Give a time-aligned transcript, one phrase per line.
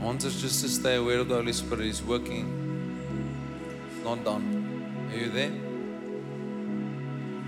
[0.00, 1.84] I want us just to stay aware of the Holy Spirit.
[1.84, 2.46] He's working.
[3.90, 5.10] It's not done.
[5.10, 5.50] Are you there?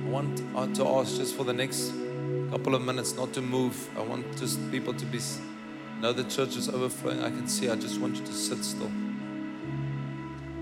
[0.04, 1.92] I want uh, to ask just for the next
[2.50, 3.88] couple of minutes not to move.
[3.96, 5.20] I want just people to be.
[6.00, 7.22] Know the church is overflowing.
[7.22, 7.68] I can see.
[7.68, 8.90] I just want you to sit still.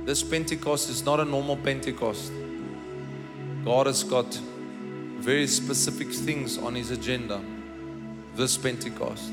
[0.05, 2.33] This Pentecost is not a normal Pentecost.
[3.65, 4.27] God has got
[5.21, 7.41] very specific things on His agenda.
[8.35, 9.33] This Pentecost.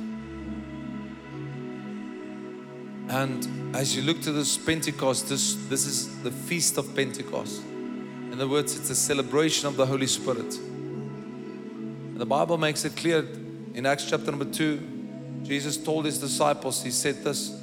[3.15, 7.63] And as you look to this Pentecost, this, this is the feast of Pentecost.
[7.63, 10.57] In other words, it's a celebration of the Holy Spirit.
[10.57, 13.25] And the Bible makes it clear
[13.73, 17.57] in Acts chapter number 2, Jesus told his disciples, He said this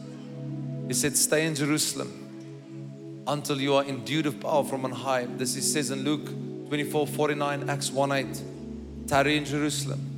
[0.89, 5.27] He said, Stay in Jerusalem until you are endued of power from on high.
[5.27, 6.29] This he says in Luke
[6.69, 8.43] 24 49, Acts 1 8.
[9.07, 10.12] Tarry in Jerusalem.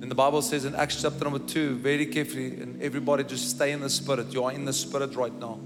[0.00, 3.72] And the Bible says in Acts chapter number 2, very carefully, and everybody just stay
[3.72, 4.32] in the Spirit.
[4.32, 5.58] You are in the Spirit right now.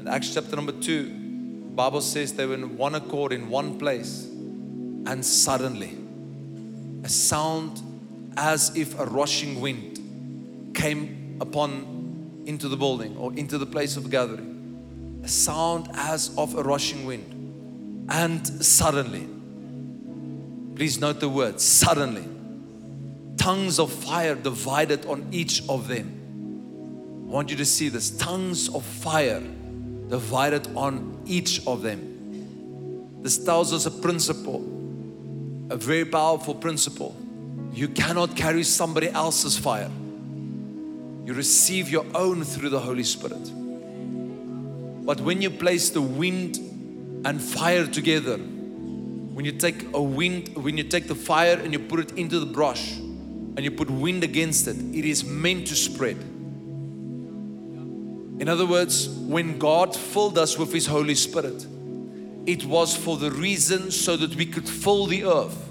[0.00, 3.78] In Acts chapter number 2, the Bible says they were in one accord in one
[3.78, 4.24] place,
[5.06, 5.98] and suddenly
[7.04, 7.82] a sound
[8.36, 14.10] as if a rushing wind came upon into the building or into the place of
[14.10, 15.20] gathering.
[15.22, 18.06] A sound as of a rushing wind.
[18.08, 19.26] And suddenly,
[20.74, 22.26] please note the word suddenly,
[23.36, 27.26] tongues of fire divided on each of them.
[27.28, 29.42] I want you to see this tongues of fire
[30.08, 33.22] divided on each of them.
[33.22, 34.62] This tells us a principle,
[35.70, 37.16] a very powerful principle.
[37.72, 39.90] You cannot carry somebody else's fire.
[41.24, 43.50] You receive your own through the Holy Spirit.
[45.04, 46.58] But when you place the wind
[47.26, 51.78] and fire together, when you take a wind, when you take the fire and you
[51.78, 52.98] put it into the brush
[53.56, 56.16] and you put wind against it, it is meant to spread.
[58.40, 61.66] In other words, when God filled us with His Holy Spirit,
[62.46, 65.70] it was for the reason so that we could fill the earth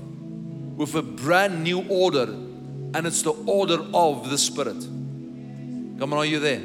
[0.76, 4.82] with a brand new order, and it's the order of the Spirit.
[6.00, 6.62] Come on, are you there?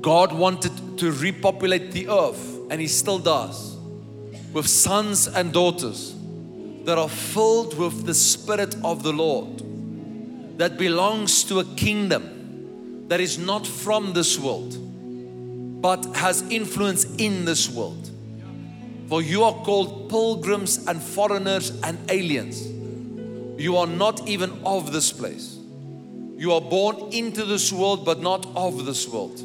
[0.00, 3.76] God wanted to repopulate the earth, and He still does,
[4.52, 6.14] with sons and daughters
[6.84, 9.61] that are filled with the Spirit of the Lord,
[10.56, 14.76] that belongs to a kingdom that is not from this world,
[15.82, 18.10] but has influence in this world.
[19.08, 22.66] For you are called pilgrims and foreigners and aliens.
[23.60, 25.58] You are not even of this place.
[26.36, 29.38] You are born into this world, but not of this world.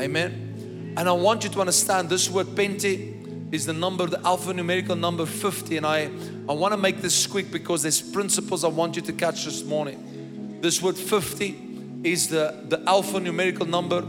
[0.00, 0.94] Amen.
[0.96, 5.26] And I want you to understand this word Pente is the number, the alphanumerical number
[5.26, 5.76] 50.
[5.76, 6.10] And I,
[6.48, 9.64] I want to make this quick because there's principles I want you to catch this
[9.64, 10.60] morning.
[10.60, 14.04] This word 50 is the, the alphanumerical number,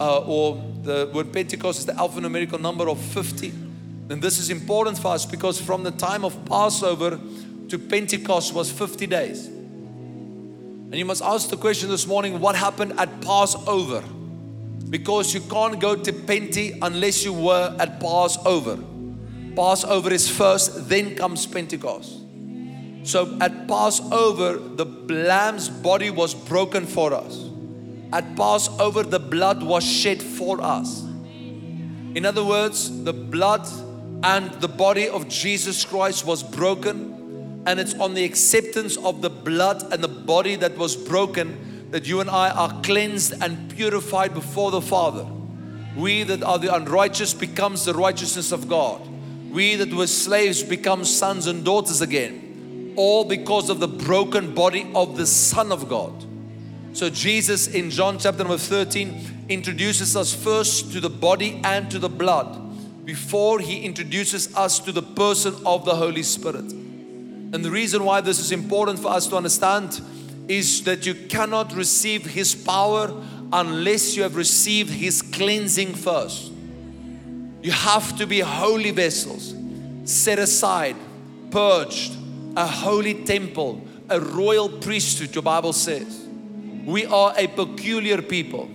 [0.00, 3.50] uh, or the word Pentecost is the alphanumerical number of 50.
[4.08, 7.20] And this is important for us because from the time of Passover
[7.68, 9.46] to Pentecost was 50 days.
[9.46, 14.02] And you must ask the question this morning what happened at Passover?
[14.88, 18.82] Because you can't go to Pente unless you were at Passover.
[19.54, 22.18] Passover is first, then comes Pentecost.
[23.04, 27.48] So at Passover, the lamb's body was broken for us.
[28.12, 31.02] At Passover, the blood was shed for us.
[32.14, 33.66] In other words, the blood
[34.22, 39.30] and the body of Jesus Christ was broken, and it's on the acceptance of the
[39.30, 44.32] blood and the body that was broken that you and I are cleansed and purified
[44.32, 45.26] before the Father.
[45.96, 49.06] We that are the unrighteous becomes the righteousness of God.
[49.52, 52.94] We that were slaves become sons and daughters again.
[52.96, 56.24] All because of the broken body of the Son of God.
[56.94, 61.98] So Jesus in John chapter number 13 introduces us first to the body and to
[61.98, 62.58] the blood
[63.04, 66.72] before he introduces us to the person of the Holy Spirit.
[66.72, 70.00] And the reason why this is important for us to understand
[70.48, 73.12] is that you cannot receive his power
[73.52, 76.51] unless you have received his cleansing first.
[77.62, 79.54] You have to be holy vessels,
[80.04, 80.96] set aside,
[81.50, 82.16] purged,
[82.56, 86.26] a holy temple, a royal priesthood, your Bible says.
[86.84, 88.68] We are a peculiar people.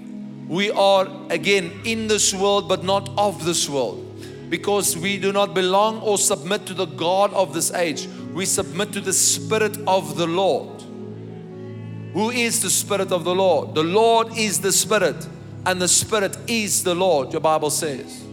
[0.48, 4.06] We are, again, in this world, but not of this world.
[4.50, 8.08] Because we do not belong or submit to the God of this age.
[8.34, 10.82] We submit to the Spirit of the Lord.
[12.14, 13.76] Who is the Spirit of the Lord?
[13.76, 15.28] The Lord is the Spirit,
[15.66, 18.24] and the Spirit is the Lord, your Bible says.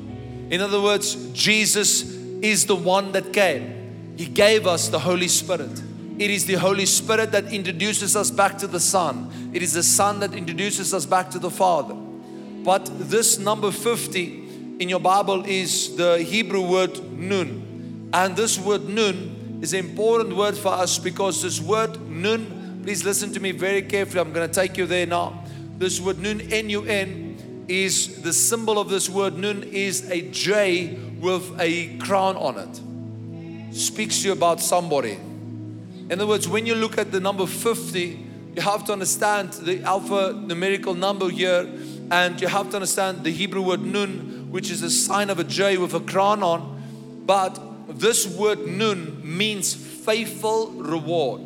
[0.50, 2.02] In other words, Jesus
[2.43, 4.14] is the one that came.
[4.17, 5.82] He gave us the Holy Spirit.
[6.19, 9.50] It is the Holy Spirit that introduces us back to the Son.
[9.52, 11.94] It is the Son that introduces us back to the Father.
[11.94, 18.11] But this number 50 in your Bible is the Hebrew word nun.
[18.12, 23.05] And this word nun is an important word for us because this word nun, please
[23.05, 24.20] listen to me very carefully.
[24.20, 25.44] I'm going to take you there now.
[25.79, 27.24] This word nun, N U N,
[27.69, 33.75] is the symbol of this word nun is a J with a crown on it.
[33.75, 35.12] Speaks to you about somebody.
[35.12, 38.25] In other words, when you look at the number 50,
[38.55, 41.69] you have to understand the alpha numerical number here,
[42.11, 45.44] and you have to understand the Hebrew word nun, which is a sign of a
[45.44, 47.22] J with a crown on.
[47.26, 47.58] But
[47.88, 51.40] this word nun means faithful reward.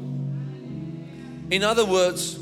[1.50, 2.37] In other words,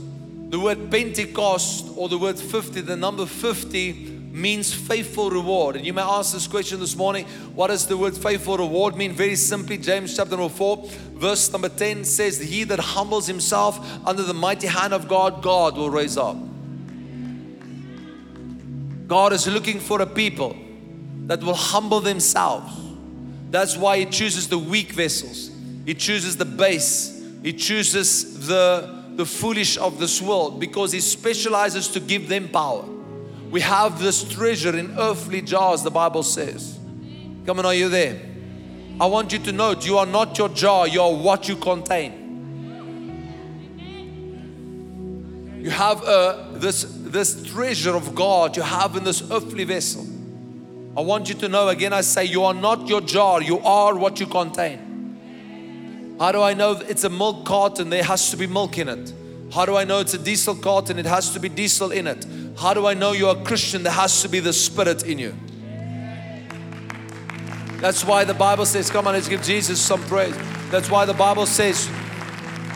[0.49, 5.77] the word Pentecost or the word 50, the number 50, means faithful reward.
[5.77, 9.13] And you may ask this question this morning what does the word faithful reward mean?
[9.13, 14.23] Very simply, James chapter number 4, verse number 10 says, He that humbles himself under
[14.23, 16.37] the mighty hand of God, God will raise up.
[19.07, 20.57] God is looking for a people
[21.27, 22.73] that will humble themselves.
[23.51, 25.51] That's why He chooses the weak vessels,
[25.85, 31.89] He chooses the base, He chooses the, the foolish of this world because He specializes
[31.89, 32.85] to give them power.
[33.51, 36.79] We have this treasure in earthly jars, the Bible says.
[37.47, 38.21] Come on, are you there?
[39.01, 42.25] I want you to note you are not your jar, you are what you contain.
[45.61, 50.07] You have uh, this, this treasure of God you have in this earthly vessel.
[50.97, 53.97] I want you to know again, I say, you are not your jar, you are
[53.97, 54.86] what you contain.
[56.19, 57.91] How do I know it's a milk carton?
[57.91, 59.13] There has to be milk in it.
[59.53, 60.99] How do I know it's a diesel carton?
[60.99, 62.27] It has to be diesel in it.
[62.59, 63.83] How do I know you're a Christian?
[63.83, 65.35] There has to be the Spirit in you.
[67.81, 70.35] That's why the Bible says, come on, let's give Jesus some praise.
[70.71, 71.91] That's why the Bible says,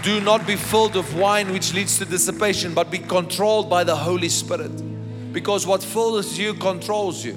[0.03, 3.97] do not be filled with wine which leads to dissipation, but be controlled by the
[3.97, 5.33] Holy Spirit.
[5.33, 7.37] Because what fills you controls you.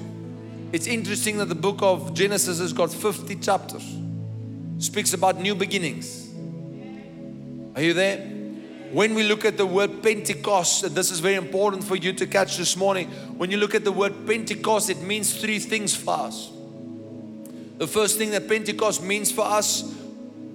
[0.72, 4.03] It's interesting that the book of Genesis has got 50 chapters.
[4.84, 6.28] Speaks about new beginnings.
[7.74, 8.18] Are you there?
[8.92, 12.26] When we look at the word Pentecost, and this is very important for you to
[12.26, 13.08] catch this morning,
[13.38, 16.50] when you look at the word Pentecost, it means three things for us.
[17.78, 19.90] The first thing that Pentecost means for us,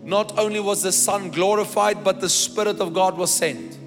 [0.03, 3.79] not only was the Son glorified, but the Spirit of God was sent.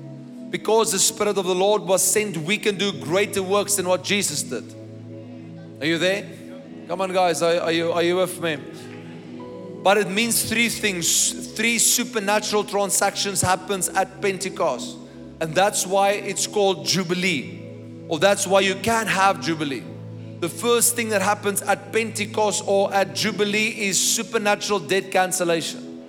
[0.51, 4.03] Because the Spirit of the Lord was sent, we can do greater works than what
[4.03, 4.75] Jesus did.
[5.81, 6.29] Are you there?
[6.89, 8.59] Come on, guys, are, are you, are you with me?
[9.83, 11.53] But it means three things.
[11.55, 14.97] Three supernatural transactions happens at Pentecost.
[15.41, 17.61] And that's why it's called Jubilee.
[18.09, 19.83] Or that's why you can't have Jubilee.
[20.39, 26.05] The first thing that happens at Pentecost or at Jubilee is supernatural debt cancellation.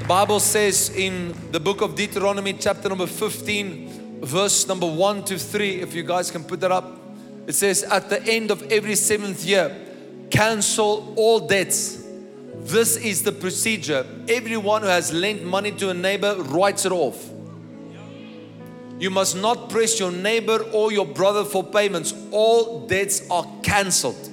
[0.00, 5.38] The Bible says in the book of Deuteronomy, chapter number 15, verse number 1 to
[5.38, 7.05] 3, if you guys can put that up.
[7.46, 9.74] It says, at the end of every seventh year,
[10.30, 12.04] cancel all debts.
[12.54, 14.04] This is the procedure.
[14.28, 17.30] Everyone who has lent money to a neighbor writes it off.
[18.98, 22.14] You must not press your neighbor or your brother for payments.
[22.32, 24.30] All debts are cancelled.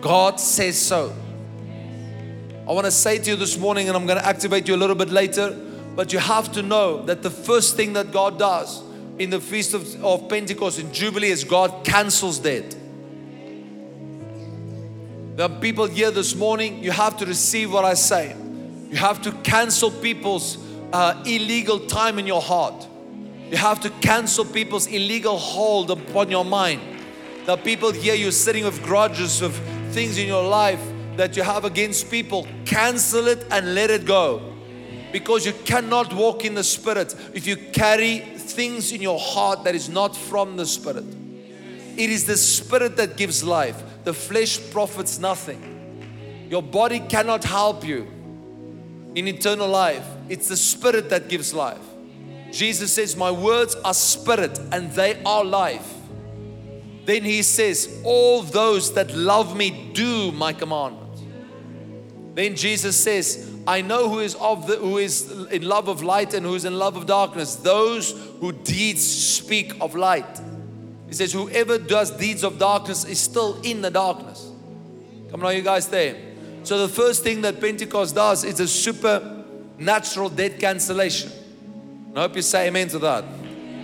[0.00, 1.14] God says so.
[2.66, 4.78] I want to say to you this morning, and I'm going to activate you a
[4.78, 5.50] little bit later,
[5.96, 8.82] but you have to know that the first thing that God does
[9.20, 12.74] in the feast of, of Pentecost in Jubilee as God cancels debt.
[15.36, 18.34] There are people here this morning, you have to receive what I say.
[18.88, 20.56] You have to cancel people's
[20.94, 22.88] uh, illegal time in your heart.
[23.50, 26.80] You have to cancel people's illegal hold upon your mind.
[27.46, 29.54] Are people here, you're sitting with grudges of
[29.90, 30.80] things in your life
[31.16, 32.46] that you have against people.
[32.64, 34.54] Cancel it and let it go.
[35.12, 39.74] Because you cannot walk in the Spirit if you carry things in your heart that
[39.74, 41.04] is not from the Spirit.
[41.96, 46.46] It is the Spirit that gives life, the flesh profits nothing.
[46.48, 48.08] Your body cannot help you
[49.14, 51.82] in eternal life, it's the Spirit that gives life.
[52.52, 55.94] Jesus says, My words are spirit and they are life.
[57.04, 61.22] Then he says, All those that love me do my commandments.
[62.34, 66.34] Then Jesus says, I know who is of the who is in love of light
[66.34, 67.56] and who is in love of darkness.
[67.56, 70.40] Those who deeds speak of light.
[71.08, 74.50] He says, Whoever does deeds of darkness is still in the darkness.
[75.30, 76.16] Come on, you guys there?
[76.62, 81.30] So the first thing that Pentecost does is a supernatural debt cancellation.
[82.14, 83.24] I hope you say amen to that.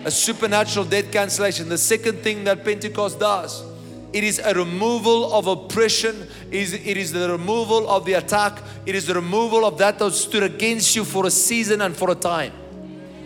[0.05, 1.69] A supernatural debt cancellation.
[1.69, 3.63] The second thing that Pentecost does
[4.17, 6.27] It is a removal of oppression.
[6.51, 8.63] It is the removal of the attack.
[8.87, 12.11] It is the removal of that that stood against you for a season and for
[12.11, 12.55] a time.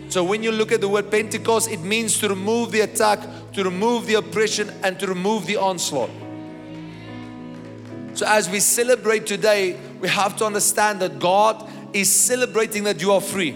[0.09, 3.21] So when you look at the word Pentecost, it means to remove the attack,
[3.53, 6.09] to remove the oppression, and to remove the onslaught.
[8.13, 13.13] So as we celebrate today, we have to understand that God is celebrating that you
[13.13, 13.55] are free.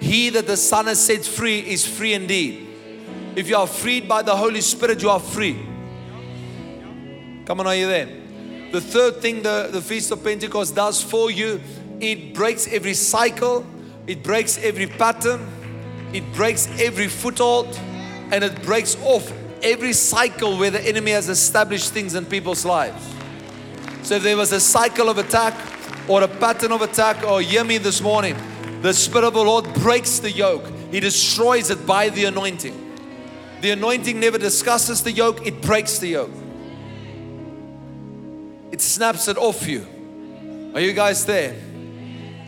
[0.00, 2.65] He that the Son has set free is free indeed.
[3.36, 5.54] If you are freed by the Holy Spirit, you are free.
[7.44, 8.08] Come on, are you there?
[8.72, 11.60] The third thing the, the Feast of Pentecost does for you,
[12.00, 13.64] it breaks every cycle
[14.06, 15.46] it breaks every pattern,
[16.12, 17.78] it breaks every foothold,
[18.30, 23.04] and it breaks off every cycle where the enemy has established things in people's lives.
[24.02, 25.54] So if there was a cycle of attack
[26.08, 28.36] or a pattern of attack, or oh, hear me this morning,
[28.80, 32.85] the Spirit of the Lord breaks the yoke, He destroys it by the anointing.
[33.60, 36.34] The anointing never discusses the yoke, it breaks the yoke.
[38.70, 39.86] It snaps it off you.
[40.74, 41.54] Are you guys there?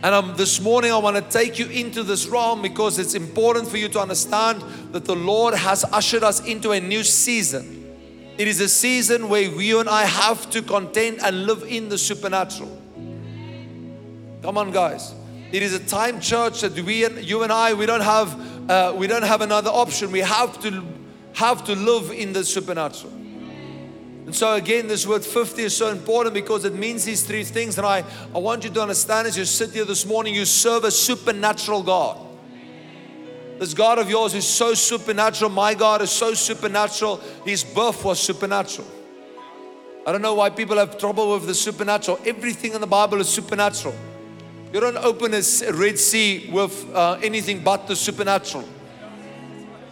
[0.01, 3.67] And um, this morning, I want to take you into this realm because it's important
[3.67, 4.61] for you to understand
[4.93, 7.75] that the Lord has ushered us into a new season.
[8.37, 11.97] It is a season where you and I have to contend and live in the
[11.97, 12.81] supernatural.
[14.41, 15.13] Come on, guys.
[15.51, 18.93] It is a time, church, that we and you and I we don't have uh,
[18.95, 20.11] we don't have another option.
[20.11, 20.81] We have to
[21.39, 23.13] have to live in the supernatural.
[23.13, 27.77] And so, again, this word 50 is so important because it means these three things.
[27.77, 28.03] And I,
[28.35, 31.81] I want you to understand as you sit here this morning, you serve a supernatural
[31.81, 32.17] God.
[33.57, 35.49] This God of yours is so supernatural.
[35.49, 37.21] My God is so supernatural.
[37.45, 38.87] His birth was supernatural.
[40.05, 42.19] I don't know why people have trouble with the supernatural.
[42.25, 43.95] Everything in the Bible is supernatural.
[44.73, 45.41] You don't open a
[45.71, 48.67] Red Sea with uh, anything but the supernatural.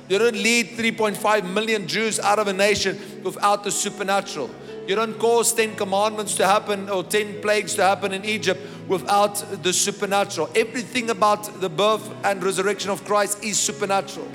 [0.08, 4.50] You don't lead 3.5 million Jews out of a nation without the supernatural.
[4.88, 9.36] You don't cause 10 commandments to happen or 10 plagues to happen in Egypt without
[9.62, 10.50] the supernatural.
[10.56, 14.30] Everything about the birth and resurrection of Christ is supernatural.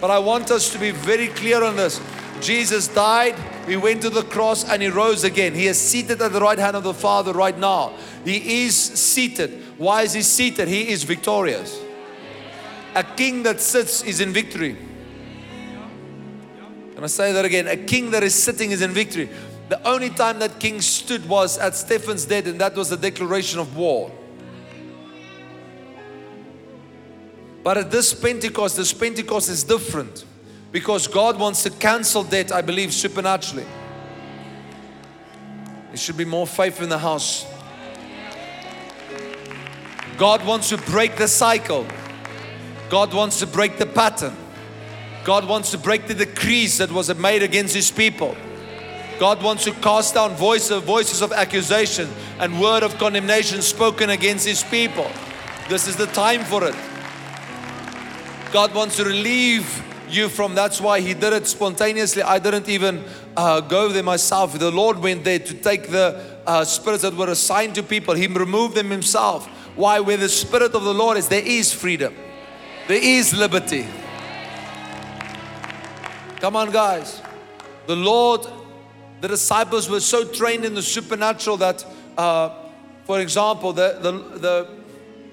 [0.00, 2.00] But I want us to be very clear on this.
[2.40, 3.34] Jesus died,
[3.66, 5.54] he went to the cross, and he rose again.
[5.54, 7.94] He is seated at the right hand of the Father right now.
[8.24, 9.62] He is seated.
[9.78, 10.68] Why is he seated?
[10.68, 11.80] He is victorious.
[12.94, 14.76] A king that sits is in victory.
[16.96, 17.68] Can I say that again?
[17.68, 19.28] A king that is sitting is in victory.
[19.68, 23.60] The only time that king stood was at Stephen's death, and that was the declaration
[23.60, 24.10] of war.
[27.62, 30.24] But at this Pentecost, this Pentecost is different
[30.72, 33.66] because God wants to cancel debt, I believe, supernaturally.
[35.88, 37.44] There should be more faith in the house.
[40.16, 41.86] God wants to break the cycle,
[42.88, 44.34] God wants to break the pattern.
[45.26, 48.36] God wants to break the decrees that was made against his people.
[49.18, 54.46] God wants to cast down voices, voices of accusation and word of condemnation spoken against
[54.46, 55.10] his people.
[55.68, 56.76] This is the time for it.
[58.52, 62.22] God wants to relieve you from that's why he did it spontaneously.
[62.22, 63.02] I didn't even
[63.36, 64.56] uh, go there myself.
[64.56, 68.14] The Lord went there to take the uh, spirits that were assigned to people.
[68.14, 69.48] He removed them himself.
[69.74, 69.98] Why?
[69.98, 72.14] Where the spirit of the Lord is, there is freedom.
[72.86, 73.88] There is liberty.
[76.40, 77.22] Come on, guys.
[77.86, 78.46] The Lord,
[79.22, 81.84] the disciples were so trained in the supernatural that,
[82.18, 82.50] uh,
[83.04, 84.68] for example, the, the, the,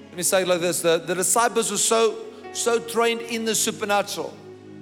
[0.08, 2.16] let me say it like this the, the disciples were so,
[2.52, 4.34] so trained in the supernatural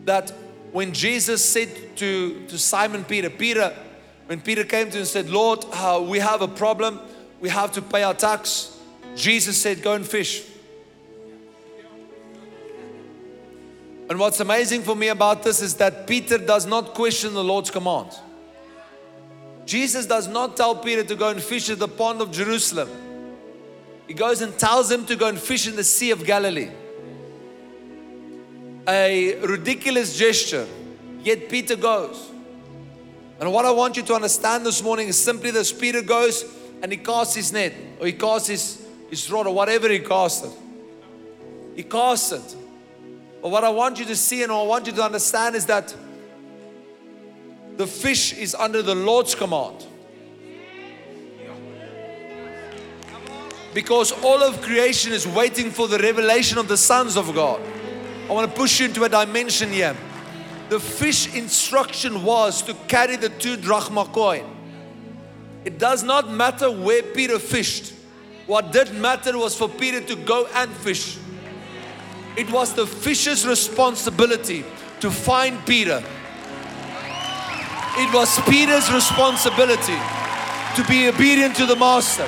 [0.05, 0.33] that
[0.71, 3.75] when Jesus said to, to Simon Peter, Peter,
[4.27, 7.01] when Peter came to him and said, Lord, uh, we have a problem,
[7.41, 8.79] we have to pay our tax,
[9.17, 10.45] Jesus said, Go and fish.
[14.13, 17.71] And what's amazing for me about this is that Peter does not question the Lord's
[17.71, 18.21] commands.
[19.65, 22.91] Jesus does not tell Peter to go and fish at the pond of Jerusalem.
[24.07, 26.69] He goes and tells him to go and fish in the Sea of Galilee.
[28.87, 30.67] A ridiculous gesture,
[31.23, 32.33] yet Peter goes.
[33.41, 36.45] And what I want you to understand this morning is simply this Peter goes
[36.83, 40.45] and he casts his net, or he casts his, his rod, or whatever he casts
[40.45, 40.53] it.
[41.77, 42.57] He casts it.
[43.43, 45.93] But what I want you to see and I want you to understand is that
[47.77, 49.85] the fish is under the Lord's command.
[53.75, 57.61] Because all of creation is waiting for the revelation of the sons of God.
[58.29, 59.97] I want to push you into a dimension here.
[60.69, 64.45] The fish instruction was to carry the two drachma coin.
[65.65, 67.93] It does not matter where Peter fished.
[68.47, 71.19] What did matter was for Peter to go and fish.
[72.37, 74.65] It was the fish's responsibility
[75.01, 76.03] to find Peter.
[77.97, 79.99] It was Peter's responsibility
[80.77, 82.27] to be obedient to the master.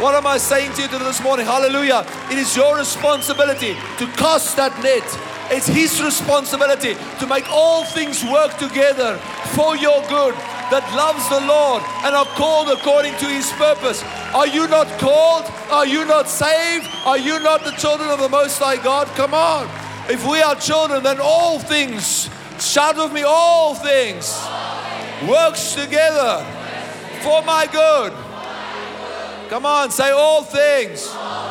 [0.00, 1.46] What am I saying to you this morning?
[1.46, 2.06] Hallelujah.
[2.30, 5.33] It is your responsibility to cast that net.
[5.50, 9.16] It's His responsibility to make all things work together
[9.54, 10.34] for your good
[10.70, 14.02] that loves the Lord and are called according to His purpose.
[14.34, 15.44] Are you not called?
[15.70, 16.88] Are you not saved?
[17.04, 19.06] Are you not the children of the Most High God?
[19.08, 19.68] Come on.
[20.10, 22.28] If we are children, then all things,
[22.60, 24.32] shout with me, all things
[25.28, 26.44] works together
[27.22, 28.12] for my good
[29.48, 31.06] Come on, say all things.
[31.12, 31.43] all things.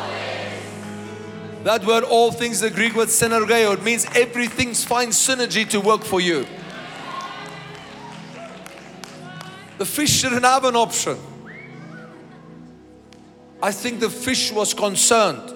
[1.64, 6.04] That word all things, the Greek word synergeo, it means everything finds synergy to work
[6.04, 6.46] for you.
[9.78, 11.16] The fish didn't have an option.
[13.62, 15.52] I think the fish was concerned.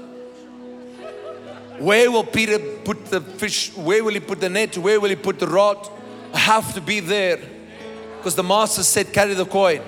[1.79, 3.77] Where will Peter put the fish?
[3.77, 4.79] Where will he put the net?
[4.79, 5.89] Where will he put the rod?
[6.33, 7.39] I have to be there.
[8.17, 9.83] Because the master said, carry the coin.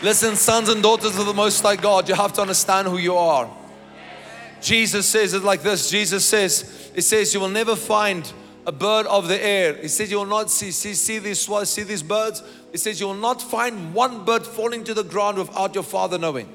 [0.00, 3.16] Listen, sons and daughters of the Most High God, you have to understand who you
[3.16, 3.50] are.
[4.60, 8.30] Jesus says it like this Jesus says, He says, You will never find
[8.66, 9.74] a bird of the air.
[9.74, 12.42] He says, You will not see, see, see these see these birds.
[12.70, 16.18] He says, You will not find one bird falling to the ground without your father
[16.18, 16.48] knowing.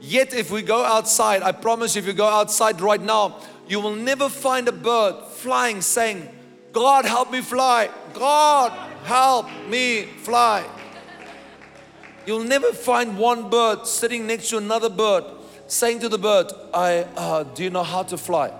[0.00, 3.80] Yet, if we go outside, I promise you, if you go outside right now, you
[3.80, 6.28] will never find a bird flying saying,
[6.72, 7.88] God, help me fly.
[8.12, 8.72] God,
[9.04, 10.64] help me fly.
[12.26, 15.24] You'll never find one bird sitting next to another bird
[15.66, 18.52] saying to the bird, I, uh, do you know how to fly?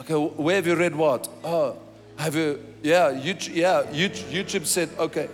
[0.00, 1.28] Okay, where have you read what?
[1.44, 1.76] Oh,
[2.16, 5.28] have you, yeah, YouTube, yeah, YouTube said, okay.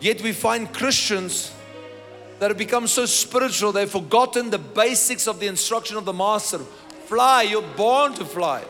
[0.00, 1.52] Yet we find Christians
[2.38, 6.58] that have become so spiritual, they've forgotten the basics of the instruction of the Master.
[7.06, 8.64] Fly, you're born to fly.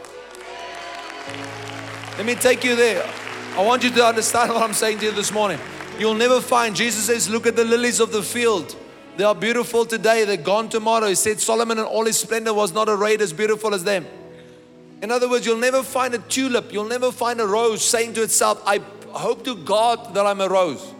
[2.17, 3.09] Let me take you there.
[3.57, 5.59] I want you to understand what I'm saying to you this morning.
[5.99, 8.75] You'll never find, Jesus says, look at the lilies of the field.
[9.17, 11.07] They are beautiful today, they're gone tomorrow.
[11.09, 14.07] He said Solomon in all his splendor was not arrayed as beautiful as them.
[15.03, 18.23] In other words, you'll never find a tulip, you'll never find a rose saying to
[18.23, 20.95] itself, I hope to God that I'm a rose.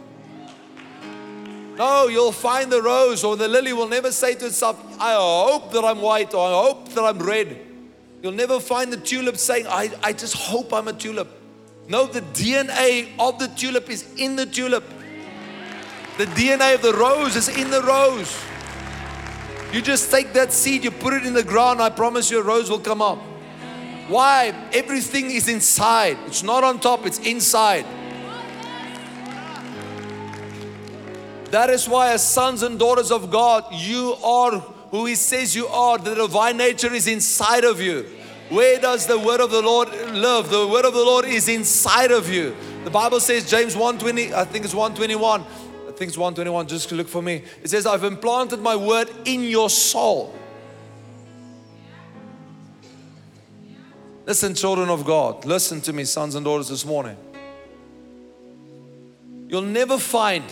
[1.75, 5.71] No, you'll find the rose or the lily will never say to itself, I hope
[5.71, 7.62] that I'm white or I hope that I'm red.
[8.23, 11.27] You'll never find the tulip saying, I, I just hope I'm a tulip.
[11.89, 14.85] No, the DNA of the tulip is in the tulip.
[16.17, 18.41] The DNA of the rose is in the rose.
[19.73, 22.43] You just take that seed, you put it in the ground, I promise you a
[22.43, 23.17] rose will come up.
[24.07, 24.53] Why?
[24.71, 26.17] Everything is inside.
[26.25, 27.85] It's not on top, it's inside.
[31.51, 35.65] That is why, as sons and daughters of God, you are who He says you
[35.67, 35.97] are.
[35.97, 38.05] The divine nature is inside of you.
[38.49, 40.51] Where does the word of the Lord live?
[40.51, 42.55] The word of the Lord is inside of you.
[42.83, 45.41] The Bible says, James 120, I think it's 121.
[45.41, 45.45] I
[45.95, 47.41] think it's 121, just look for me.
[47.63, 50.35] It says, I've implanted my word in your soul.
[54.27, 57.17] Listen, children of God, listen to me, sons and daughters, this morning.
[59.47, 60.45] You'll never find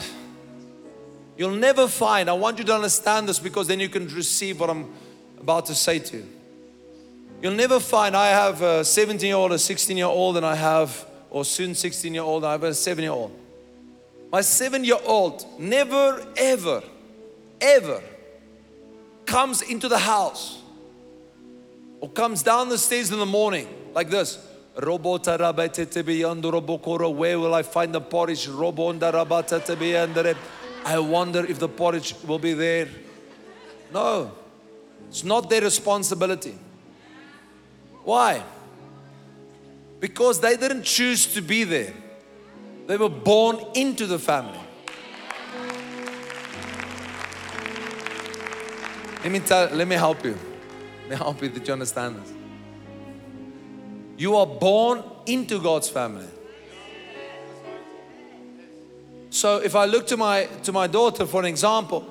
[1.41, 4.69] You'll never find, I want you to understand this because then you can receive what
[4.69, 4.93] I'm
[5.39, 6.27] about to say to you.
[7.41, 10.54] You'll never find, I have a 17 year old, a 16 year old, and I
[10.54, 13.32] have, or soon 16 year old, I have a 7 year old.
[14.32, 16.84] My 7 year old never, ever,
[17.60, 18.04] ever
[19.25, 20.62] comes into the house
[22.01, 24.38] or comes down the stairs in the morning like this.
[24.75, 24.99] Where
[27.39, 28.47] will I find the porridge?
[30.84, 32.88] I wonder if the porridge will be there.
[33.94, 34.32] No,
[35.08, 36.58] it's not their responsibility.
[38.04, 38.44] Why?
[40.00, 41.94] Because they didn't choose to be there,
[42.88, 44.60] they were born into the family.
[49.24, 50.36] Let me tell, let me help you.
[51.04, 52.34] Let me help you that you understand this.
[54.17, 56.28] You are born into God's family.
[59.32, 62.06] So if I look to my to my daughter for an example,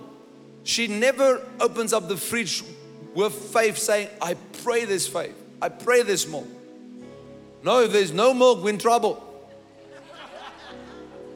[0.65, 2.65] she never opens up the fridge
[3.15, 5.37] with faith saying, I pray this faith.
[5.61, 6.49] I pray this milk.
[7.63, 9.23] No, if there's no milk, we're in trouble.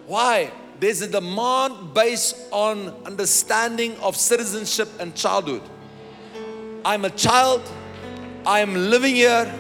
[0.07, 0.51] Why?
[0.81, 5.63] There's a demand based on understanding of citizenship and childhood.
[6.85, 7.63] I'm a child,
[8.47, 9.53] I'm living here,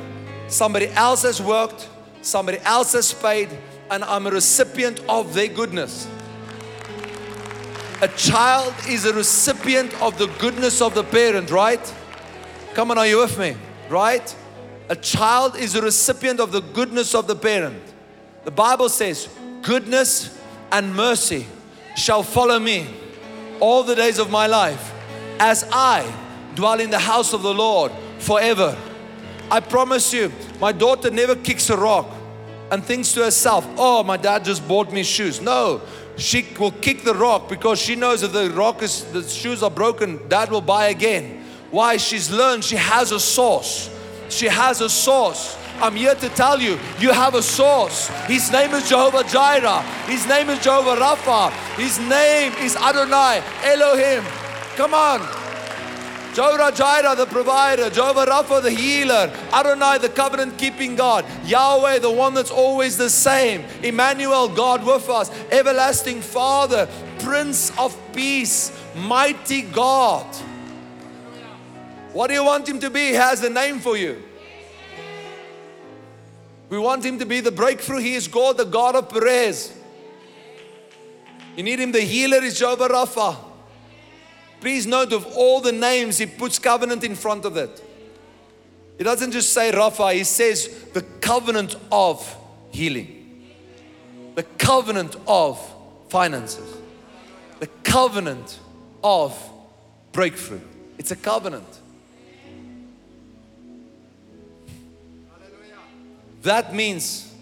[0.49, 1.89] somebody else has worked,
[2.23, 3.49] somebody else has paid,
[3.95, 6.09] and I'm a recipient of their goodness.
[8.03, 11.95] A child is a recipient of the goodness of the parent, right?
[12.75, 13.55] Come on, are you with me?
[13.89, 14.35] Right?
[14.89, 17.81] A child is a recipient of the goodness of the parent.
[18.43, 19.29] The Bible says,
[19.63, 20.37] Goodness
[20.73, 21.47] and mercy
[21.97, 22.89] shall follow me
[23.61, 24.93] all the days of my life
[25.39, 26.13] as I
[26.57, 28.77] dwell in the house of the Lord forever.
[29.53, 32.09] I promise you, my daughter never kicks a rock
[32.75, 35.41] and thinks to herself, Oh, my dad just bought me shoes.
[35.41, 35.81] No,
[36.17, 39.71] she will kick the rock because she knows if the rock is the shoes are
[39.71, 41.45] broken, dad will buy again.
[41.71, 41.99] Why?
[41.99, 43.91] She's learned she has a source.
[44.29, 45.57] She has a source.
[45.77, 48.09] I'm here to tell you, you have a source.
[48.27, 49.83] His name is Jehovah Jireh.
[50.09, 51.53] His name is Jehovah Rapha.
[51.77, 54.25] His name is Adonai Elohim.
[54.75, 55.44] Come on.
[56.35, 57.89] Jehovah Jireh, the provider.
[57.91, 59.33] Jehovah Rapha, the healer.
[59.53, 61.25] Adonai, the covenant keeping God.
[61.45, 63.65] Yahweh, the one that's always the same.
[63.85, 65.31] Emmanuel, God with us.
[65.53, 66.89] Everlasting Father.
[67.21, 68.77] Prince of Peace.
[68.97, 70.27] Mighty God.
[72.13, 73.09] What do you want him to be?
[73.09, 74.21] He has a name for you.
[76.69, 77.99] We want him to be the breakthrough.
[77.99, 79.73] He is God, the God of Perez.
[81.57, 83.54] You need him, the healer is Jehovah Rapha.
[84.65, 87.85] Please note of all the names, he puts covenant in front of it.
[88.97, 92.35] He doesn't just say Rapha, he says the covenant of
[92.71, 93.45] healing,
[94.35, 95.61] the covenant of
[96.09, 96.79] finances,
[97.61, 98.59] the covenant
[99.03, 99.39] of
[100.13, 100.63] breakthrough.
[100.97, 101.69] It's a covenant.
[106.41, 107.35] That means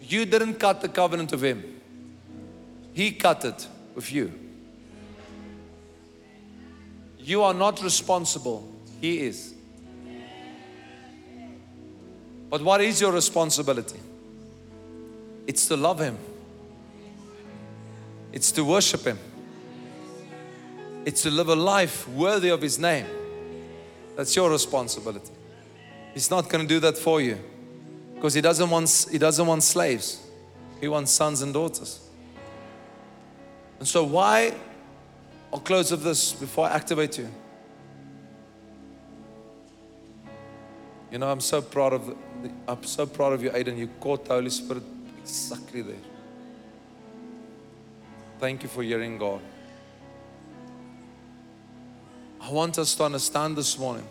[0.00, 1.62] you didn't cut the covenant of Him,
[2.94, 4.49] He cut it with you.
[7.30, 8.68] You are not responsible,
[9.00, 9.54] He is.
[12.50, 14.00] But what is your responsibility?
[15.46, 16.18] It's to love Him,
[18.32, 19.16] it's to worship Him,
[21.04, 23.06] it's to live a life worthy of His name.
[24.16, 25.30] That's your responsibility.
[26.12, 27.38] He's not going to do that for you.
[28.16, 30.20] Because he doesn't want he doesn't want slaves.
[30.80, 32.00] He wants sons and daughters.
[33.78, 34.52] And so why
[35.52, 37.28] I'll close with this before I activate you.
[41.10, 42.16] You know, I'm so proud of the,
[42.68, 43.76] I'm so proud of you, Aiden.
[43.76, 44.84] You caught the Holy Spirit
[45.18, 45.96] exactly there.
[48.38, 49.40] Thank you for hearing God.
[52.40, 54.06] I want us to understand this morning.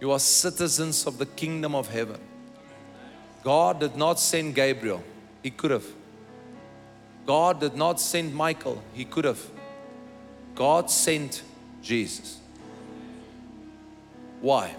[0.00, 2.20] You are citizens of the kingdom of heaven.
[3.44, 5.04] God did not send Gabriel,
[5.42, 5.86] He could have.
[7.26, 9.40] God did not send Michael, He could have.
[10.54, 11.42] God sent
[11.82, 12.38] Jesus.
[14.40, 14.74] Why?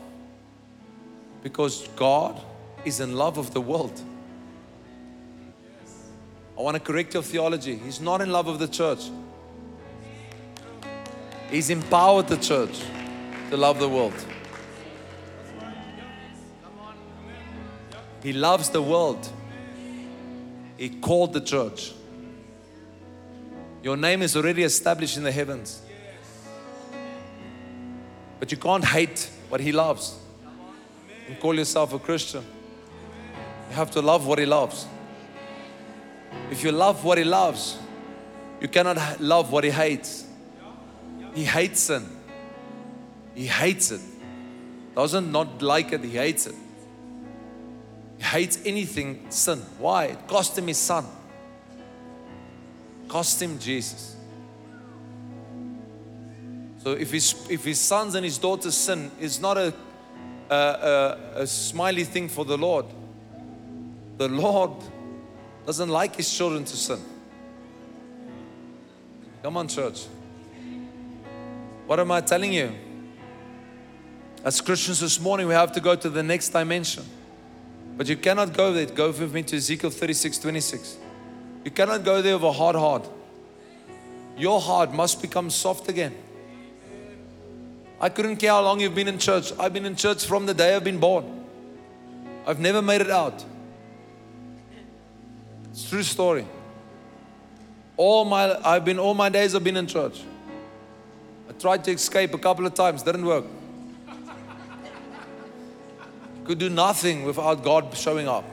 [1.43, 2.41] Because God
[2.85, 3.99] is in love of the world.
[6.57, 7.75] I want to correct your theology.
[7.77, 9.09] He's not in love of the church.
[11.49, 12.81] He's empowered the church
[13.49, 14.13] to love the world.
[18.23, 19.27] He loves the world.
[20.77, 21.94] He called the church.
[23.85, 25.79] Your name is already established in the heavens.
[28.39, 30.17] But you can't hate what He loves
[31.27, 32.43] and call yourself a Christian.
[33.69, 34.87] You have to love what He loves.
[36.49, 37.77] If you love what He loves,
[38.59, 40.25] you cannot love what He hates.
[41.35, 42.09] He hates sin.
[43.35, 44.01] He hates it.
[44.95, 46.55] Doesn't not like it, He hates it.
[48.17, 49.59] He hates anything sin.
[49.77, 50.05] Why?
[50.05, 51.05] It cost him his son.
[53.15, 54.17] Cost him Jesus.
[56.83, 59.73] So if his if his sons and his daughters sin, it's not a
[60.49, 62.85] a, a, a smiley thing for the Lord.
[64.17, 64.71] The Lord
[65.65, 66.99] doesn't like his children to sin.
[69.41, 70.07] Come on, church.
[71.87, 72.73] What am I telling you?
[74.43, 77.05] As Christians this morning, we have to go to the next dimension.
[77.95, 78.87] But you cannot go there.
[78.87, 81.04] Go with me to Ezekiel 36 26.
[81.65, 83.09] You cannot go there with a hard heart.
[84.37, 86.15] Your heart must become soft again.
[87.99, 89.51] I couldn't care how long you've been in church.
[89.59, 91.45] I've been in church from the day I've been born.
[92.45, 93.43] I've never made it out.
[95.71, 96.45] It's true story.
[97.97, 100.21] All my I've been all my days I've been in church.
[101.49, 103.45] I tried to escape a couple of times, didn't work
[106.45, 108.45] could do nothing without God showing up.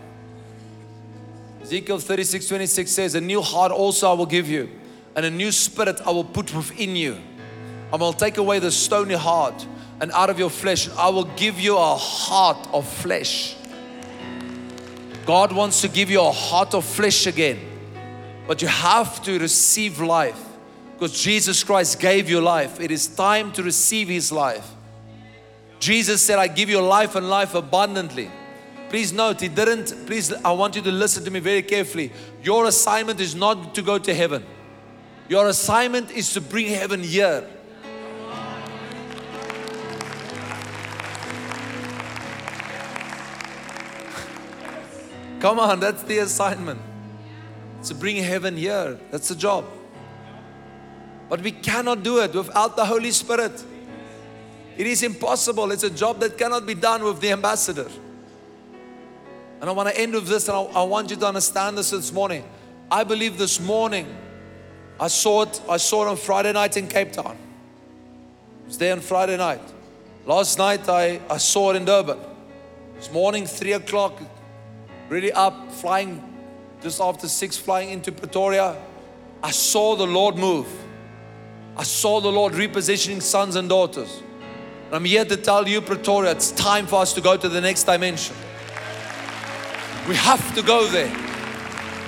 [1.62, 4.68] Ezekiel 36 26 says, A new heart also I will give you,
[5.16, 7.18] and a new spirit I will put within you.
[7.92, 9.66] I will take away the stony heart
[10.00, 13.54] and out of your flesh, I will give you a heart of flesh.
[15.24, 17.60] God wants to give you a heart of flesh again,
[18.48, 20.42] but you have to receive life
[20.94, 22.80] Because Jesus Christ gave you life.
[22.80, 24.68] It is time to receive His life.
[25.80, 28.30] Jesus said, I give you life and life abundantly.
[28.92, 32.12] Please note, He didn't, please, I want you to listen to me very carefully.
[32.42, 34.44] Your assignment is not to go to heaven,
[35.30, 37.42] your assignment is to bring heaven here.
[45.40, 46.82] Come on, that's the assignment.
[47.84, 49.00] To bring heaven here.
[49.10, 49.64] That's the job.
[51.30, 53.64] But we cannot do it without the Holy Spirit.
[54.76, 55.72] It is impossible.
[55.72, 57.88] It's a job that cannot be done with the ambassador.
[59.62, 61.90] And I want to end with this, and I, I want you to understand this
[61.90, 62.44] this morning.
[62.90, 64.12] I believe this morning,
[64.98, 67.38] I saw it, I saw it on Friday night in Cape Town.
[68.64, 69.62] It was there on Friday night.
[70.26, 72.18] Last night I, I saw it in Durban.
[72.96, 74.20] This morning, three o'clock,
[75.08, 76.20] really up, flying
[76.82, 78.76] just after six, flying into Pretoria.
[79.44, 80.66] I saw the Lord move.
[81.76, 84.22] I saw the Lord repositioning sons and daughters.
[84.86, 87.60] And I'm here to tell you, Pretoria, it's time for us to go to the
[87.60, 88.34] next dimension.
[90.08, 91.14] We have to go there.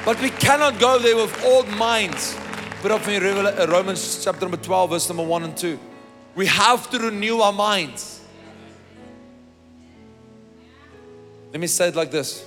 [0.05, 2.37] But we cannot go there with old minds.
[2.83, 5.79] Put up me uh, Romans chapter number 12, verse number 1 and 2.
[6.35, 8.21] We have to renew our minds.
[11.53, 12.45] Let me say it like this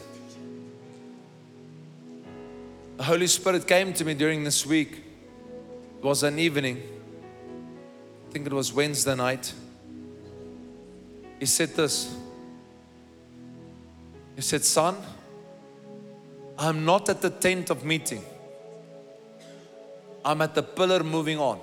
[2.97, 5.03] The Holy Spirit came to me during this week.
[5.99, 6.83] It was an evening
[8.27, 9.53] I think it was Wednesday night.
[11.39, 12.13] He said this.
[14.35, 14.97] He said, Son,
[16.59, 18.23] I'm not at the tent of meeting.
[20.25, 21.59] I'm at the pillar moving on.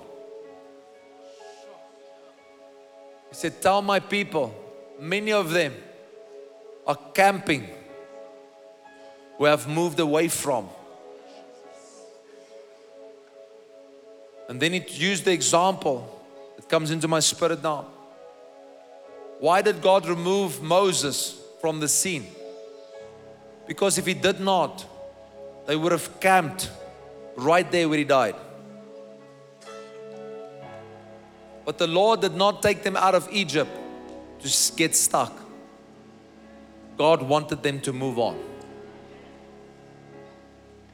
[3.29, 4.55] He said, Tell my people,
[4.99, 5.73] many of them
[6.87, 7.67] are camping
[9.37, 10.69] where I've moved away from.
[14.47, 16.23] And then he used the example
[16.55, 17.87] that comes into my spirit now.
[19.39, 22.27] Why did God remove Moses from the scene?
[23.67, 24.85] Because if He did not,
[25.65, 26.69] they would have camped
[27.35, 28.35] right there where He died.
[31.65, 33.71] But the Lord did not take them out of Egypt
[34.41, 35.33] to get stuck.
[36.97, 38.39] God wanted them to move on.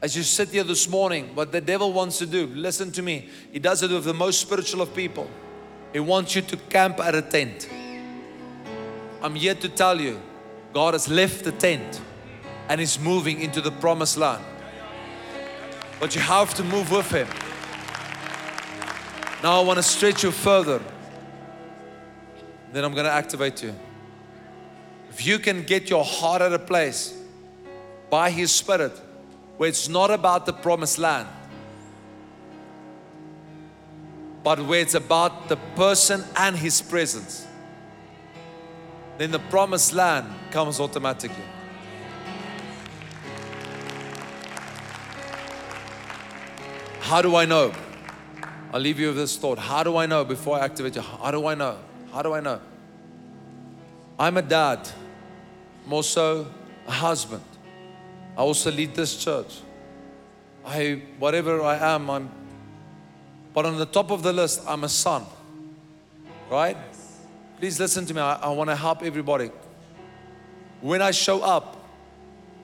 [0.00, 3.28] As you sit here this morning, what the devil wants to do, listen to me,
[3.52, 5.30] he does it with the most spiritual of people.
[5.92, 7.68] He wants you to camp at a tent.
[9.22, 10.20] I'm here to tell you,
[10.72, 12.00] God has left the tent
[12.72, 14.42] and is moving into the promised land.
[16.00, 17.28] But you have to move with Him.
[19.42, 20.80] Now I want to stretch you further.
[22.72, 23.74] Then I'm going to activate you.
[25.10, 27.14] If you can get your heart at a place
[28.08, 28.98] by His Spirit
[29.58, 31.28] where it's not about the promised land,
[34.42, 37.46] but where it's about the person and his presence,
[39.18, 41.44] then the promised land comes automatically.
[47.02, 47.72] How do I know?
[48.72, 49.58] I'll leave you with this thought.
[49.58, 51.02] How do I know before I activate you?
[51.02, 51.76] How do I know?
[52.12, 52.60] How do I know?
[54.18, 54.88] I'm a dad,
[55.84, 56.46] I'm also
[56.86, 57.42] a husband.
[58.36, 59.60] I also lead this church.
[60.64, 62.30] I, whatever I am, I'm
[63.52, 65.26] but on the top of the list, I'm a son.
[66.48, 66.76] Right?
[67.58, 68.20] Please listen to me.
[68.20, 69.50] I, I want to help everybody.
[70.80, 71.81] When I show up,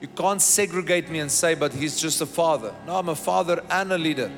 [0.01, 2.73] you can't segregate me and say, but he's just a father.
[2.87, 4.31] No, I'm a father and a leader.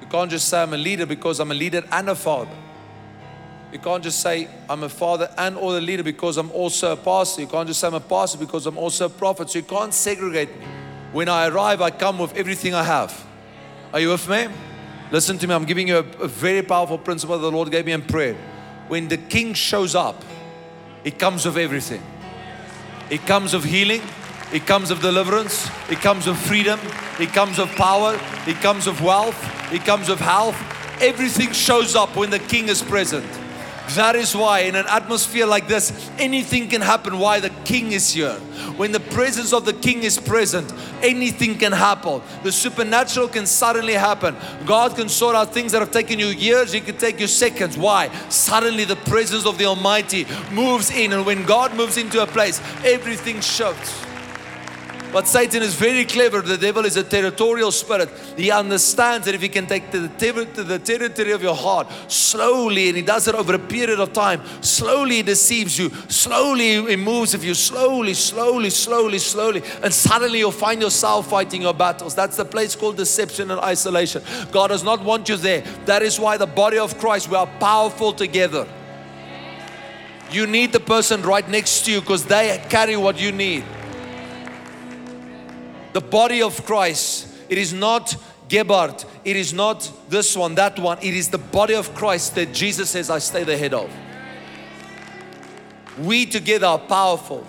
[0.00, 2.56] You can't just say I'm a leader because I'm a leader and a father.
[3.72, 6.96] You can't just say I'm a father and or a leader because I'm also a
[6.96, 7.40] pastor.
[7.42, 9.50] You can't just say I'm a pastor because I'm also a prophet.
[9.50, 10.66] So you can't segregate me.
[11.12, 13.26] When I arrive, I come with everything I have.
[13.92, 14.46] Are you with me?
[15.10, 17.92] Listen to me, I'm giving you a, a very powerful principle the Lord gave me
[17.92, 18.34] in prayer.
[18.88, 20.24] When the king shows up,
[21.04, 22.02] it comes with everything.
[23.08, 24.02] It comes of healing,
[24.52, 26.78] it comes of deliverance, it comes of freedom,
[27.18, 29.36] it comes of power, it comes of wealth,
[29.72, 30.56] it comes of health.
[31.00, 33.26] Everything shows up when the king is present.
[33.90, 37.18] That is why, in an atmosphere like this, anything can happen.
[37.18, 38.34] Why the king is here.
[38.76, 42.20] When the presence of the king is present, anything can happen.
[42.42, 44.36] The supernatural can suddenly happen.
[44.66, 47.78] God can sort out things that have taken you years, He can take you seconds.
[47.78, 48.10] Why?
[48.28, 52.60] Suddenly the presence of the Almighty moves in, and when God moves into a place,
[52.84, 54.05] everything shifts.
[55.16, 56.42] But Satan is very clever.
[56.42, 58.10] The devil is a territorial spirit.
[58.36, 62.88] He understands that if he can take the, ter- the territory of your heart slowly,
[62.88, 66.96] and he does it over a period of time, slowly he deceives you, slowly he
[66.96, 72.14] moves of you, slowly, slowly, slowly, slowly, and suddenly you'll find yourself fighting your battles.
[72.14, 74.22] That's the place called deception and isolation.
[74.52, 75.62] God does not want you there.
[75.86, 78.68] That is why the body of Christ, we are powerful together.
[80.30, 83.64] You need the person right next to you because they carry what you need
[85.92, 87.28] the body of Christ.
[87.48, 88.16] It is not
[88.48, 89.04] Gebhardt.
[89.24, 90.98] It is not this one, that one.
[90.98, 93.90] It is the body of Christ that Jesus says, I stay the head of.
[95.98, 97.46] We together are powerful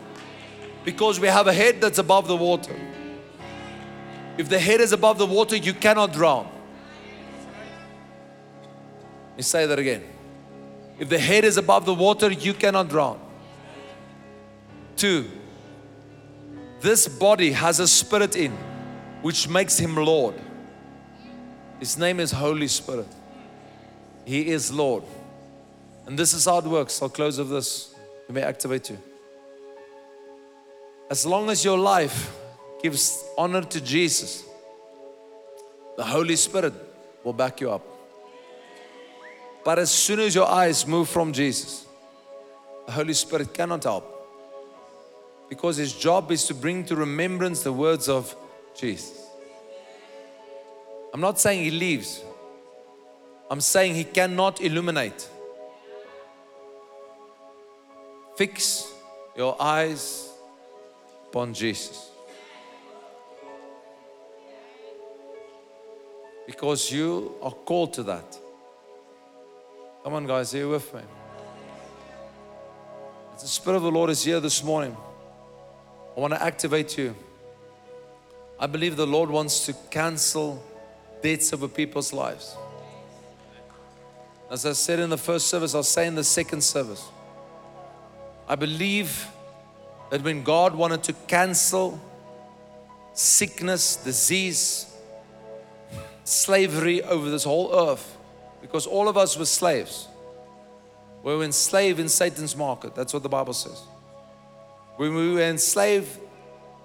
[0.86, 2.76] because we have a head that's above the water.
[4.38, 6.48] If the head is above the water, you cannot drown.
[9.30, 10.04] Let me say that again.
[11.00, 13.20] If the head is above the water, you cannot drown.
[14.96, 15.30] Two,
[16.82, 18.52] this body has a spirit in
[19.22, 20.36] which makes him Lord.
[21.80, 23.08] His name is Holy Spirit.
[24.26, 25.04] He is Lord.
[26.06, 27.02] And this is how it works.
[27.02, 27.94] I'll close with this.
[28.28, 28.98] You may activate you.
[31.10, 32.36] As long as your life
[32.82, 34.44] gives honor to Jesus,
[35.96, 36.74] the Holy Spirit
[37.24, 37.86] will back you up.
[39.64, 41.86] But as soon as your eyes move from Jesus,
[42.86, 44.17] the Holy Spirit cannot help
[45.50, 48.36] because his job is to bring to remembrance the words of
[48.76, 49.26] Jesus.
[51.14, 52.22] I'm not saying he leaves,
[53.50, 55.28] I'm saying he cannot illuminate.
[58.36, 58.92] Fix
[59.36, 60.30] your eyes
[61.30, 62.12] upon Jesus.
[66.46, 68.38] Because you are called to that.
[70.04, 71.02] Come on, guys, are you with me?
[73.40, 74.96] The Spirit of the Lord is here this morning.
[76.18, 77.16] I want to activate you.
[78.60, 80.64] I believe the Lord wants to cancel
[81.22, 82.58] debts over people's lives.
[84.50, 87.06] As I said in the first service, I'll say in the second service.
[88.50, 89.28] I believe
[90.10, 92.02] that when God wanted to cancel
[93.14, 94.92] sickness, disease,
[96.24, 98.18] slavery over this whole earth,
[98.62, 100.08] because all of us were slaves.
[101.22, 102.96] We were enslaved in Satan's market.
[102.96, 103.84] That's what the Bible says.
[104.98, 106.20] When we were enslaved,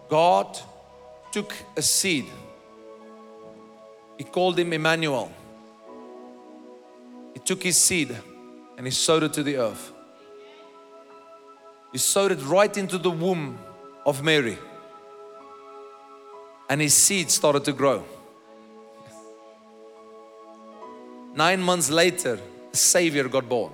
[0.09, 0.59] God
[1.33, 2.27] took a seed.
[4.19, 5.33] He called him Emmanuel.
[7.33, 8.15] He took his seed
[8.77, 9.93] and he sowed it to the earth.
[11.91, 13.59] He sowed it right into the womb
[14.05, 14.59] of Mary.
[16.69, 18.05] And his seed started to grow.
[21.35, 22.39] Nine months later,
[22.73, 23.73] a Savior got born.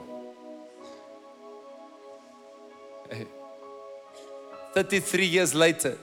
[4.78, 5.98] 33 years later,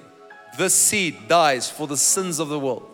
[0.57, 2.85] this seed dies for the sins of the world.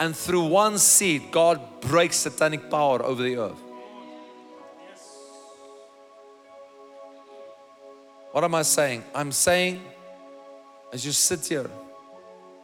[0.00, 3.62] And through one seed, God breaks satanic power over the earth.
[8.32, 9.04] What am I saying?
[9.14, 9.80] I'm saying,
[10.92, 11.70] as you sit here,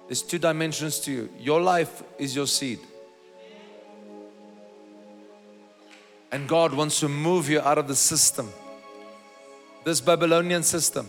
[0.09, 1.29] there's two dimensions to you.
[1.39, 2.81] Your life is your seed.
[6.33, 8.53] And God wants to move you out of the system,
[9.85, 11.09] this Babylonian system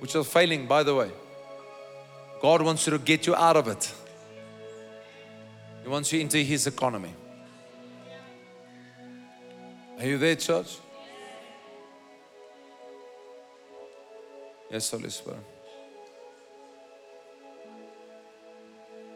[0.00, 1.10] which are failing, by the way.
[2.42, 3.92] God wants you to get you out of it.
[5.82, 7.14] He wants you into His economy.
[9.98, 10.78] Are you there, church?
[14.70, 15.40] Yes, Holy Spirit.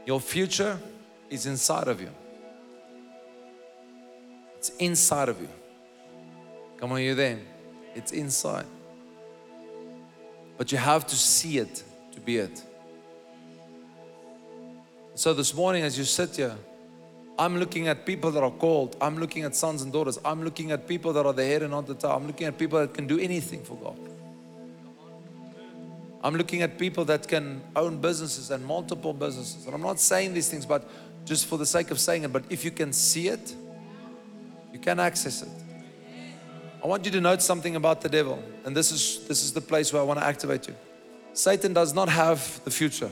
[0.04, 0.78] Your future
[1.30, 2.10] is inside of you.
[4.58, 5.48] It's inside of you.
[6.76, 7.38] Come on, you there?
[7.94, 8.66] It's inside.
[10.56, 12.62] But you have to see it to be it.
[15.16, 16.56] So this morning, as you sit here,
[17.38, 18.96] I'm looking at people that are called.
[19.00, 20.18] I'm looking at sons and daughters.
[20.24, 22.12] I'm looking at people that are the head and not the tail.
[22.12, 23.98] I'm looking at people that can do anything for God.
[26.22, 29.66] I'm looking at people that can own businesses and multiple businesses.
[29.66, 30.88] And I'm not saying these things, but
[31.24, 32.32] just for the sake of saying it.
[32.32, 33.54] But if you can see it,
[34.72, 35.63] you can access it.
[36.84, 39.62] I want you to note something about the devil, and this is this is the
[39.62, 40.74] place where I want to activate you.
[41.32, 43.10] Satan does not have the future.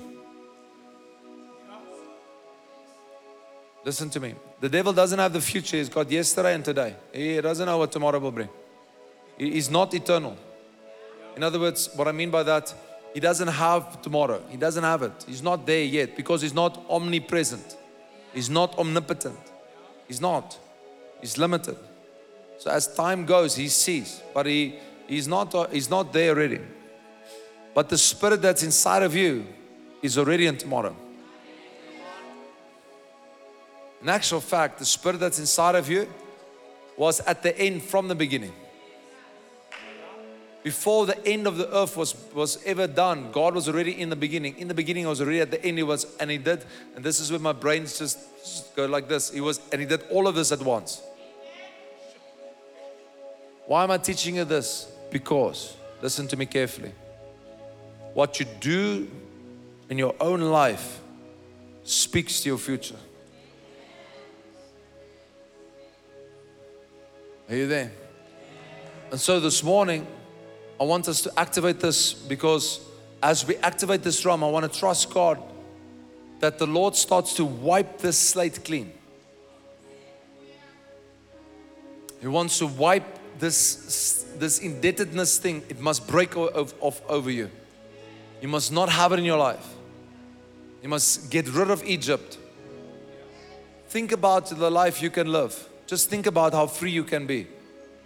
[3.82, 4.34] Listen to me.
[4.60, 5.78] The devil doesn't have the future.
[5.78, 6.94] He's got yesterday and today.
[7.14, 8.50] He doesn't know what tomorrow will bring.
[9.38, 10.36] He's not eternal.
[11.34, 12.72] In other words, what I mean by that,
[13.14, 14.42] he doesn't have tomorrow.
[14.50, 15.24] He doesn't have it.
[15.26, 17.78] He's not there yet because he's not omnipresent.
[18.34, 19.40] He's not omnipotent.
[20.06, 20.58] He's not.
[21.22, 21.78] He's limited.
[22.62, 24.76] So as time goes, he sees, but he,
[25.08, 26.60] he's, not, uh, he's not there already.
[27.74, 29.44] But the spirit that's inside of you
[30.00, 30.94] is already in tomorrow.
[34.00, 36.08] In actual fact, the spirit that's inside of you
[36.96, 38.52] was at the end from the beginning.
[40.62, 44.14] Before the end of the earth was, was ever done, God was already in the
[44.14, 44.56] beginning.
[44.56, 45.78] In the beginning, I was already at the end.
[45.78, 49.08] He was, and He did, and this is where my brains just, just go like
[49.08, 49.32] this.
[49.32, 51.02] He was, and He did all of this at once.
[53.72, 54.86] Why am I teaching you this?
[55.10, 56.92] Because, listen to me carefully.
[58.12, 59.10] What you do
[59.88, 61.00] in your own life
[61.82, 62.98] speaks to your future.
[67.48, 67.92] Are you there?
[69.10, 70.06] And so this morning,
[70.78, 72.78] I want us to activate this because
[73.22, 75.42] as we activate this drum, I want to trust God
[76.40, 78.92] that the Lord starts to wipe this slate clean.
[82.20, 87.50] He wants to wipe this, this indebtedness thing, it must break off, off over you.
[88.40, 89.66] You must not have it in your life.
[90.80, 92.38] You must get rid of Egypt.
[93.88, 95.68] Think about the life you can live.
[95.88, 97.48] Just think about how free you can be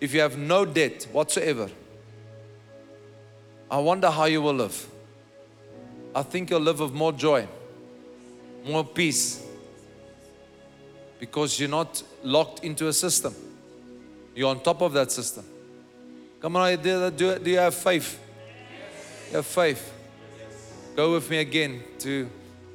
[0.00, 1.68] if you have no debt whatsoever.
[3.70, 4.88] I wonder how you will live.
[6.14, 7.46] I think you'll live with more joy,
[8.64, 9.46] more peace,
[11.20, 13.34] because you're not locked into a system.
[14.36, 15.46] You're on top of that system.
[16.40, 18.20] Come on, do, do, do you have faith?
[19.30, 19.94] You have faith.
[20.94, 22.28] Go with me again to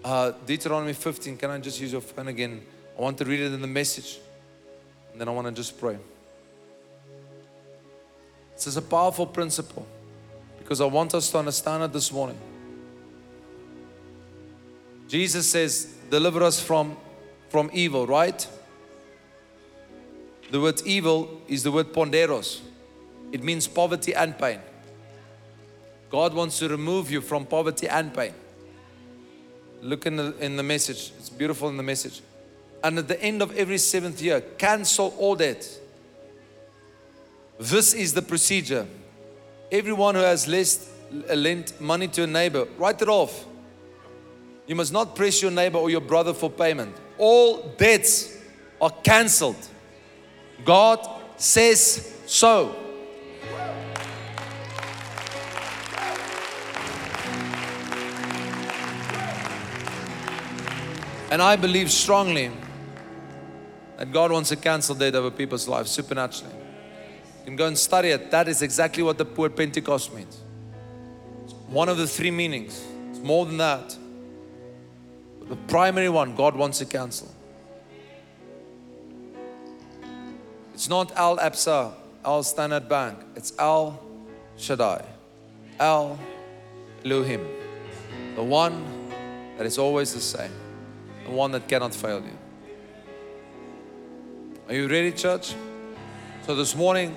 [0.04, 1.38] uh, Deuteronomy 15.
[1.38, 2.64] Can I just use your phone again?
[2.98, 4.20] I want to read it in the message.
[5.12, 5.98] And then I want to just pray.
[8.56, 9.86] This is a powerful principle
[10.58, 12.40] because I want us to understand it this morning.
[15.08, 16.98] Jesus says, Deliver us from,
[17.50, 18.48] from evil, right?
[20.52, 22.60] The word evil is the word poneros.
[23.32, 24.60] It means poverty and pain.
[26.10, 28.34] God wants to remove you from poverty and pain.
[29.82, 31.14] Look in the, in the message.
[31.18, 32.22] It's beautiful in the message.
[32.84, 35.66] And at the end of every seventh year, cancel all debt.
[37.58, 38.86] This is the procedure.
[39.72, 40.90] Everyone who has lest,
[41.30, 43.46] uh, lent money to a neighbor, write it off.
[44.68, 46.96] You must not press your neighbor or your brother for payment.
[47.18, 48.38] All debts
[48.82, 49.68] are cancelled.
[50.66, 51.00] God
[51.38, 52.76] says so.
[61.32, 62.52] And I believe strongly
[63.98, 66.54] that God wants to cancel debt over people's lives supernaturally.
[66.54, 68.32] You can go and study it.
[68.32, 70.42] That is exactly what the word Pentecost means.
[71.46, 72.86] It's one of the three meanings.
[73.12, 73.98] It's more than that.
[75.40, 77.34] But the primary one, God wants to cancel.
[80.82, 81.94] It's not Al Absa,
[82.26, 83.20] Al Standard Bank.
[83.36, 84.02] It's Al
[84.58, 85.06] Shaddai,
[85.80, 86.18] Al
[87.06, 87.46] Elohim,
[88.34, 88.84] the one
[89.58, 90.50] that is always the same,
[91.26, 92.36] the one that cannot fail you.
[94.68, 95.54] Are you ready, church?
[96.48, 97.16] So, this morning,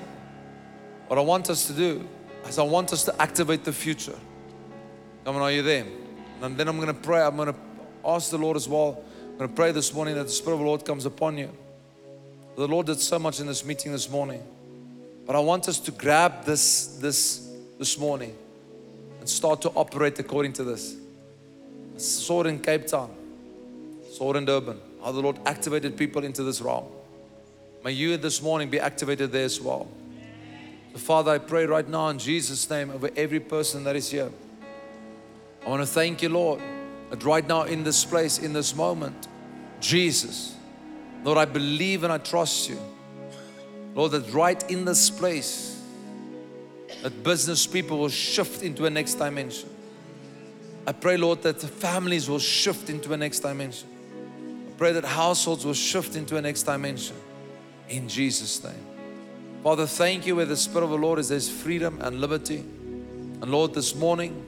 [1.07, 2.07] what I want us to do
[2.47, 4.19] is I want us to activate the future.
[5.25, 5.87] Come on, are you there?
[6.43, 7.23] And then I'm going to pray.
[7.23, 7.59] I'm going to
[8.05, 9.03] ask the Lord as well.
[9.23, 11.51] I'm going to pray this morning that the Spirit of the Lord comes upon you.
[12.57, 14.43] The Lord did so much in this meeting this morning.
[15.27, 18.37] But I want us to grab this this this morning
[19.19, 20.95] and start to operate according to this.
[21.95, 23.11] I saw it in Cape Town,
[24.13, 26.85] saw it in Durban, how the Lord activated people into this realm.
[27.85, 29.89] May you this morning be activated there as well.
[30.93, 34.31] So Father, I pray right now in Jesus' name over every person that is here.
[35.65, 36.61] I want to thank you, Lord,
[37.11, 39.29] that right now in this place, in this moment,
[39.81, 40.54] Jesus,
[41.25, 42.79] Lord, I believe and I trust you.
[43.95, 45.83] Lord, that right in this place,
[47.03, 49.71] that business people will shift into a next dimension.
[50.87, 53.89] I pray, Lord, that families will shift into a next dimension.
[54.69, 57.17] I pray that households will shift into a next dimension.
[57.89, 58.87] In Jesus' name.
[59.63, 62.59] Father, thank you where the Spirit of the Lord is, there's freedom and liberty.
[62.59, 64.45] And Lord, this morning,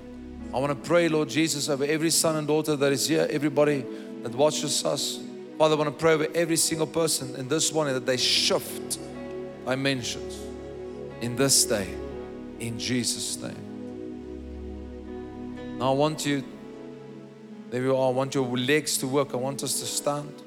[0.53, 3.85] I want to pray, Lord Jesus, over every son and daughter that is here, everybody
[4.23, 5.21] that watches us,
[5.59, 8.99] Father, I want to pray over every single person in this morning that they shift
[9.65, 10.39] dimensions
[11.23, 11.89] in this day,
[12.61, 13.57] in Jesus' name.
[15.79, 16.45] Now I want you,
[17.71, 19.33] there you are, I want your legs to work.
[19.33, 20.43] I want us to stand.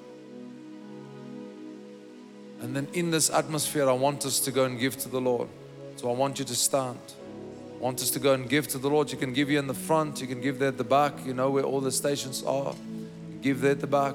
[2.62, 5.48] And then in this atmosphere, I want us to go and give to the Lord.
[5.96, 7.00] So I want you to stand.
[7.80, 9.12] I want us to go and give to the Lord.
[9.12, 11.14] You can give here in the front, you can give there at the back.
[11.26, 12.76] You know where all the stations are.
[13.42, 14.14] Give there at the back.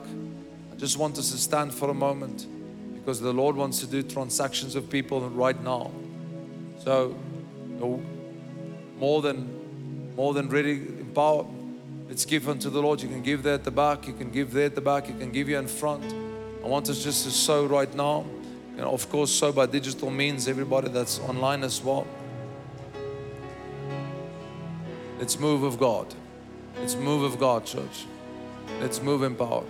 [0.76, 2.46] Just want us to stand for a moment
[2.94, 5.90] because the Lord wants to do transactions with people right now.
[6.78, 7.14] So,
[8.98, 9.64] more than
[10.16, 11.44] more than ready in power.
[12.08, 13.02] Let's give unto the Lord.
[13.02, 15.14] You can give there at the back, you can give there at the back, you
[15.14, 16.04] can give here in front.
[16.62, 18.24] I want us just to sow right now.
[18.76, 22.06] Know, of course, sow by digital means, everybody that's online as well.
[25.18, 26.12] Let's move of God.
[26.78, 28.06] Let's move of God, church.
[28.80, 29.64] Let's move in power.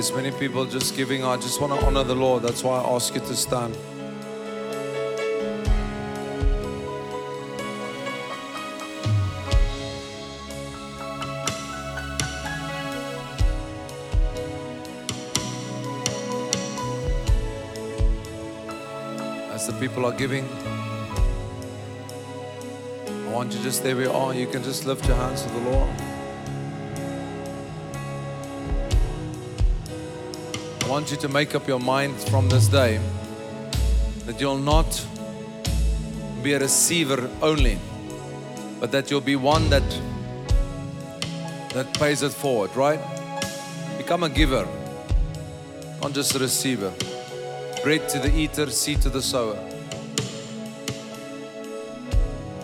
[0.00, 1.22] There's many people just giving.
[1.22, 2.42] I just want to honor the Lord.
[2.42, 3.76] That's why I ask you to stand.
[19.52, 20.48] As the people are giving,
[23.06, 24.32] I want you just there we are.
[24.32, 26.09] You can just lift your hands to the Lord.
[31.00, 33.00] Want you to make up your mind from this day
[34.26, 35.06] that you'll not
[36.42, 37.78] be a receiver only,
[38.78, 39.82] but that you'll be one that
[41.72, 43.00] that pays it forward, right?
[43.96, 44.68] Become a giver,
[46.02, 46.92] not just a receiver.
[47.82, 49.56] Bread to the eater, seed to the sower.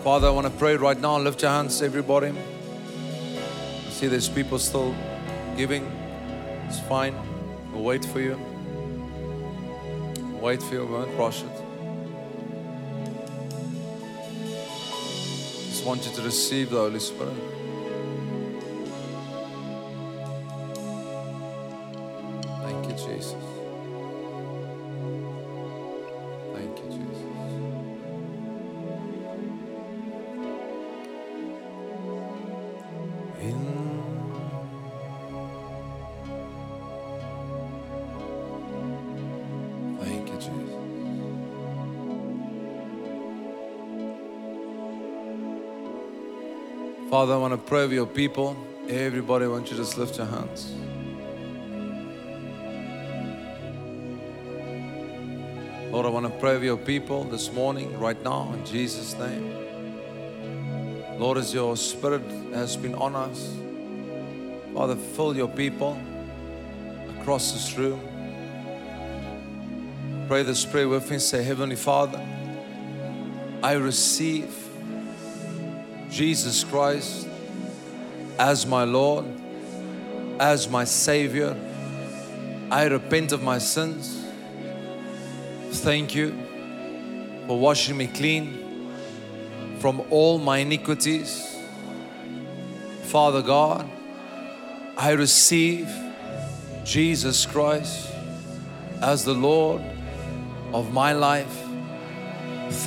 [0.03, 1.17] Father, I want to pray right now.
[1.17, 2.27] Lift your hands, everybody.
[2.27, 4.93] I see there's people still
[5.55, 5.91] giving.
[6.67, 7.15] It's fine.
[7.71, 8.39] We'll wait for you.
[10.41, 10.85] Wait for you.
[10.85, 11.51] We won't rush it.
[15.69, 17.33] Just want you to receive the Holy Spirit.
[47.27, 48.55] Father, I want to pray with your people.
[48.87, 50.71] Everybody, I want you to just lift your hands.
[55.91, 59.53] Lord, I want to pray with your people this morning, right now, in Jesus' name.
[61.19, 62.21] Lord, as your spirit
[62.53, 63.53] has been on us,
[64.73, 65.99] Father, fill your people
[67.19, 67.99] across this room.
[70.29, 71.19] Pray this prayer with me.
[71.19, 72.25] Say, Heavenly Father,
[73.61, 74.66] I receive
[76.17, 77.27] Jesus Christ
[78.39, 79.23] as my Lord,
[80.39, 81.55] as my Savior.
[82.71, 84.25] I repent of my sins.
[85.83, 86.31] Thank you
[87.45, 88.91] for washing me clean
[89.77, 91.55] from all my iniquities.
[93.03, 93.87] Father God,
[94.97, 95.87] I receive
[96.83, 98.11] Jesus Christ
[99.03, 99.83] as the Lord
[100.73, 101.63] of my life.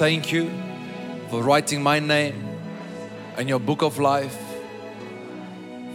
[0.00, 0.50] Thank you
[1.28, 2.49] for writing my name
[3.38, 4.38] in your book of life.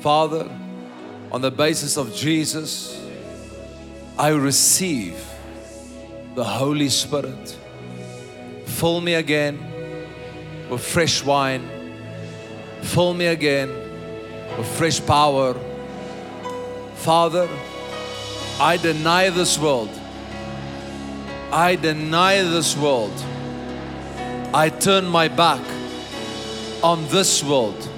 [0.02, 0.50] Father,
[1.32, 3.02] on the basis of Jesus,
[4.18, 5.18] I receive
[6.36, 7.58] the Holy Spirit.
[8.66, 9.60] Fill me again
[10.70, 11.70] with fresh wine.
[12.82, 13.70] Fill me again
[14.58, 15.56] with fresh power.
[16.96, 17.50] Father,
[18.60, 19.90] I deny this world.
[21.52, 23.14] I deny this world.
[24.54, 25.75] I turn my back
[26.84, 27.90] on this world.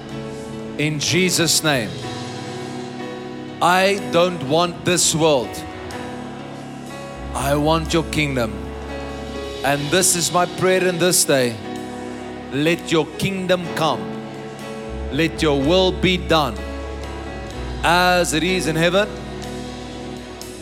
[0.78, 1.90] In Jesus' name.
[3.60, 5.50] I don't want this world.
[7.34, 8.52] I want your kingdom.
[9.64, 11.56] And this is my prayer in this day.
[12.52, 14.00] Let your kingdom come.
[15.12, 16.56] Let your will be done.
[17.82, 19.08] As it is in heaven,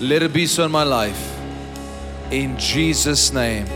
[0.01, 1.39] let it be so in my life.
[2.31, 3.67] In Jesus' name.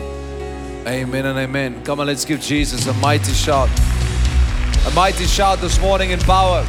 [0.87, 1.85] Amen and amen.
[1.85, 3.69] Come on, let's give Jesus a mighty shout.
[4.87, 6.65] A mighty shout this morning in power.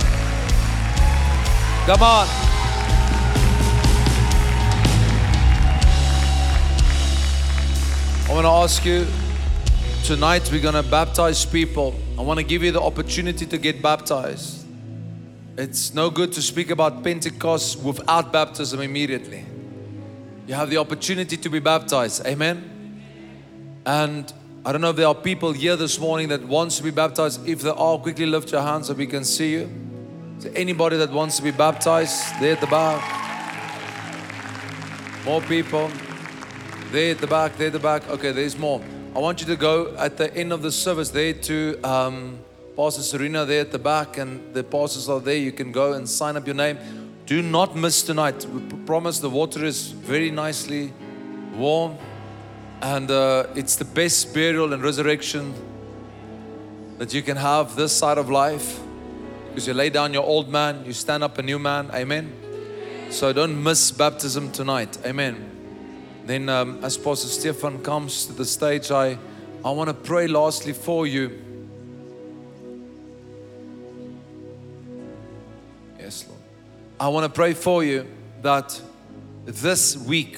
[1.86, 2.28] Come on.
[8.28, 9.08] I want to ask you
[10.04, 11.96] tonight, we're going to baptize people.
[12.20, 14.66] I want to give you the opportunity to get baptized.
[15.58, 19.46] It's no good to speak about Pentecost without baptism immediately.
[20.48, 22.26] You have the opportunity to be baptized.
[22.26, 23.02] Amen.
[23.86, 24.34] And
[24.64, 27.48] I don't know if there are people here this morning that wants to be baptized.
[27.48, 29.70] If there are, quickly lift your hands so we can see you.
[30.38, 33.02] There anybody that wants to be baptized there at the back?
[35.26, 35.90] More people.
[36.92, 38.08] There at the back, there at the back.
[38.08, 38.84] Okay, there's more.
[39.16, 42.38] I want you to go at the end of the service there to um,
[42.76, 45.38] Pastor Serena there at the back, and the pastors are there.
[45.38, 46.78] You can go and sign up your name.
[47.26, 48.46] Do not miss tonight.
[48.46, 50.94] We promise the water is very nicely
[51.56, 51.98] warm,
[52.82, 55.54] and uh, it's the best burial and resurrection
[56.98, 58.80] that you can have this side of life
[59.50, 61.90] because you lay down your old man, you stand up a new man.
[61.94, 62.32] Amen.
[63.10, 64.98] So don't miss baptism tonight.
[65.06, 65.50] Amen.
[66.26, 69.18] Then, um, as Pastor Stefan comes to the stage, I,
[69.66, 71.42] I want to pray lastly for you.
[76.00, 76.40] Yes, Lord.
[77.00, 78.08] I want to pray for you
[78.44, 78.80] that
[79.46, 80.38] this week,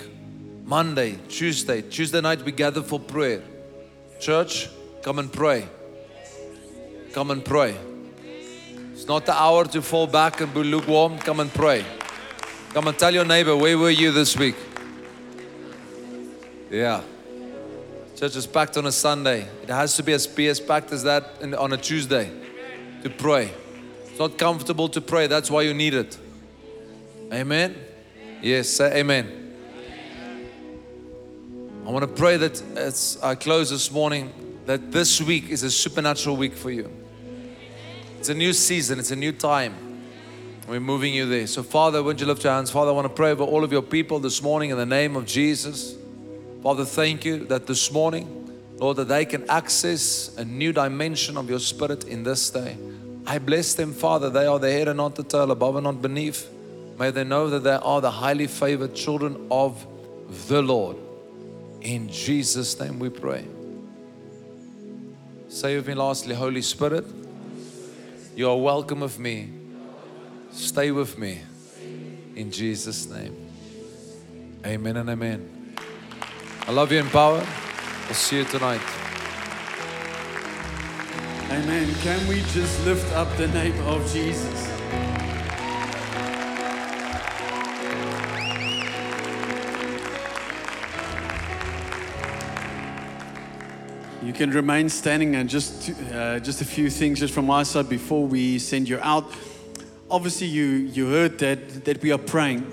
[0.74, 3.44] Monday, Tuesday, Tuesday night, we gather for prayer.
[4.20, 4.72] Church,
[5.04, 5.68] come and pray.
[7.12, 7.78] Come and pray.
[8.92, 11.20] It's not the hour to fall back and be lukewarm.
[11.20, 11.86] Come and pray.
[12.72, 14.56] Come and tell your neighbor, where were you this week?
[16.72, 17.04] Yeah.
[18.16, 19.48] Church is packed on a Sunday.
[19.62, 22.32] It has to be as, be as packed as that on a Tuesday
[23.04, 23.52] to pray.
[24.08, 25.28] It's not comfortable to pray.
[25.28, 26.18] That's why you need it.
[27.32, 27.76] Amen.
[28.42, 29.43] Yes, say amen.
[31.86, 34.32] I want to pray that as I close this morning,
[34.68, 36.90] that this week is a supernatural week for you.
[38.20, 39.76] It's a new season, it's a new time.
[40.66, 41.46] We're moving you there.
[41.46, 42.72] So, Father, wouldn't you lift your hands?
[42.72, 45.18] Father, I want to pray over all of your people this morning in the name
[45.18, 45.98] of Jesus.
[46.62, 51.50] Father, thank you that this morning, Lord, that they can access a new dimension of
[51.50, 52.78] your spirit in this day.
[53.28, 54.30] I bless them, Father.
[54.30, 56.50] They are the head and not the tail, above and not beneath.
[56.98, 59.86] May they know that they are the highly favored children of
[60.48, 60.96] the Lord.
[61.84, 63.46] In Jesus' name we pray.
[65.50, 67.06] Say with me lastly, Holy Spirit,
[68.38, 69.50] you are welcome with me.
[70.52, 71.42] Stay with me.
[72.38, 73.36] In Jesus' name.
[74.66, 75.76] Amen and amen.
[76.66, 77.46] I love you in power.
[78.08, 78.82] I'll see you tonight.
[81.52, 81.94] Amen.
[81.96, 84.63] Can we just lift up the name of Jesus?
[94.34, 97.88] You can remain standing and just uh, just a few things just from my side
[97.88, 99.32] before we send you out.
[100.10, 102.66] Obviously, you you heard that that we are praying,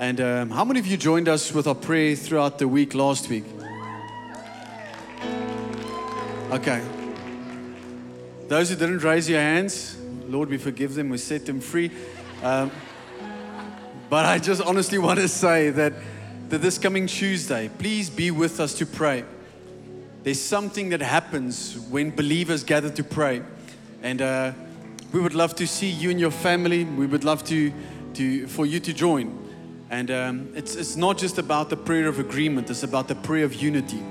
[0.00, 3.28] and um, how many of you joined us with our prayer throughout the week last
[3.28, 3.44] week?
[6.50, 6.82] Okay.
[8.48, 9.96] Those who didn't raise your hands,
[10.26, 11.92] Lord, we forgive them, we set them free.
[12.42, 12.72] Um,
[14.10, 15.92] but I just honestly want to say that,
[16.48, 19.24] that this coming Tuesday, please be with us to pray.
[20.22, 23.42] There's something that happens when believers gather to pray.
[24.02, 24.52] And uh,
[25.12, 26.84] we would love to see you and your family.
[26.84, 27.72] We would love to,
[28.14, 29.36] to, for you to join.
[29.90, 33.44] And um, it's, it's not just about the prayer of agreement, it's about the prayer
[33.44, 34.02] of unity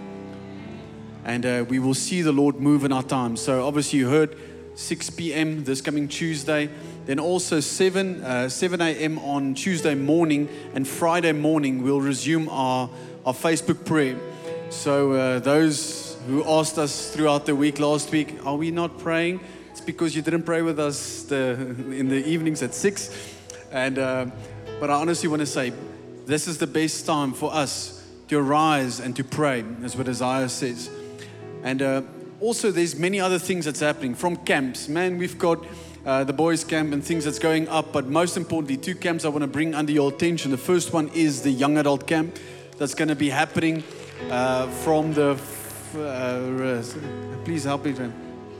[1.28, 3.36] and uh, we will see the Lord move in our time.
[3.36, 4.38] So, obviously, you heard
[4.76, 5.66] 6 p.m.
[5.66, 6.70] this coming Tuesday,
[7.06, 9.20] then also 7 uh, 7 a.m.
[9.20, 12.90] on Tuesday morning, and Friday morning we'll resume our
[13.26, 14.18] our Facebook prayer.
[14.70, 19.40] So, uh, those who asked us throughout the week last week, are we not praying?
[19.72, 21.54] It's because you didn't pray with us the,
[21.90, 23.10] in the evenings at six,
[23.72, 24.26] and uh,
[24.82, 25.72] but I honestly want to say,
[26.26, 30.50] this is the best time for us to arise and to pray, as what Isaiah
[30.50, 30.90] says.
[31.64, 32.02] And uh,
[32.42, 34.90] also, there's many other things that's happening from camps.
[34.90, 35.66] Man, we've got
[36.06, 39.30] uh, the boys' camp and things that's going up, but most importantly, two camps I
[39.30, 40.52] want to bring under your attention.
[40.52, 42.38] The first one is the young adult camp
[42.78, 43.84] that's going to be happening
[44.30, 45.32] uh, from the,
[45.98, 47.96] uh, please help me,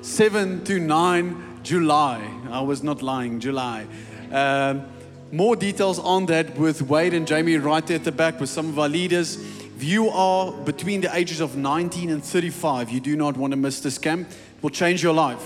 [0.02, 2.22] 7 to 9 July.
[2.50, 3.86] I was not lying, July.
[4.32, 4.86] Um,
[5.32, 8.70] more details on that with Wade and Jamie right there at the back with some
[8.70, 9.36] of our leaders.
[9.36, 13.58] If you are between the ages of 19 and 35, you do not want to
[13.58, 14.30] miss this camp.
[14.30, 15.46] It will change your life.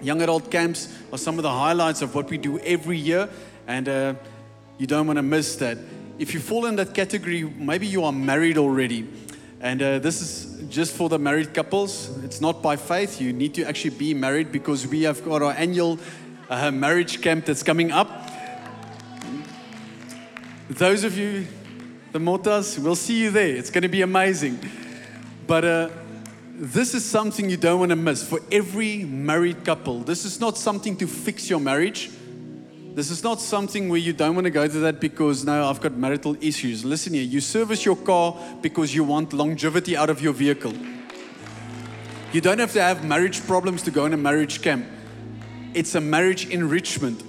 [0.00, 3.28] Young adult camps are some of the highlights of what we do every year,
[3.66, 4.14] and uh,
[4.78, 5.76] you don't want to miss that.
[6.18, 9.06] If you fall in that category, maybe you are married already,
[9.60, 12.10] and uh, this is just for the married couples.
[12.24, 13.20] It's not by faith.
[13.20, 15.96] You need to actually be married because we have got our annual
[16.50, 18.30] uh, marriage camp that's coming up.
[20.68, 21.46] Those of you,
[22.10, 23.54] the Motas, we'll see you there.
[23.54, 24.58] It's going to be amazing.
[25.46, 25.90] But uh,
[26.52, 30.00] this is something you don't want to miss for every married couple.
[30.00, 32.10] This is not something to fix your marriage.
[32.98, 35.80] This is not something where you don't want to go to that because now I've
[35.80, 36.84] got marital issues.
[36.84, 40.72] Listen here, you service your car because you want longevity out of your vehicle.
[42.32, 44.84] You don't have to have marriage problems to go in a marriage camp.
[45.74, 47.22] It's a marriage enrichment.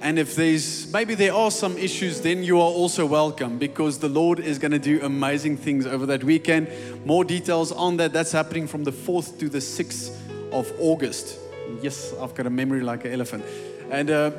[0.00, 4.08] And if there's maybe there are some issues, then you are also welcome because the
[4.08, 6.70] Lord is going to do amazing things over that weekend.
[7.04, 8.14] More details on that.
[8.14, 10.16] That's happening from the 4th to the 6th
[10.50, 11.38] of August.
[11.82, 13.44] Yes, I've got a memory like an elephant.
[13.90, 14.30] And uh,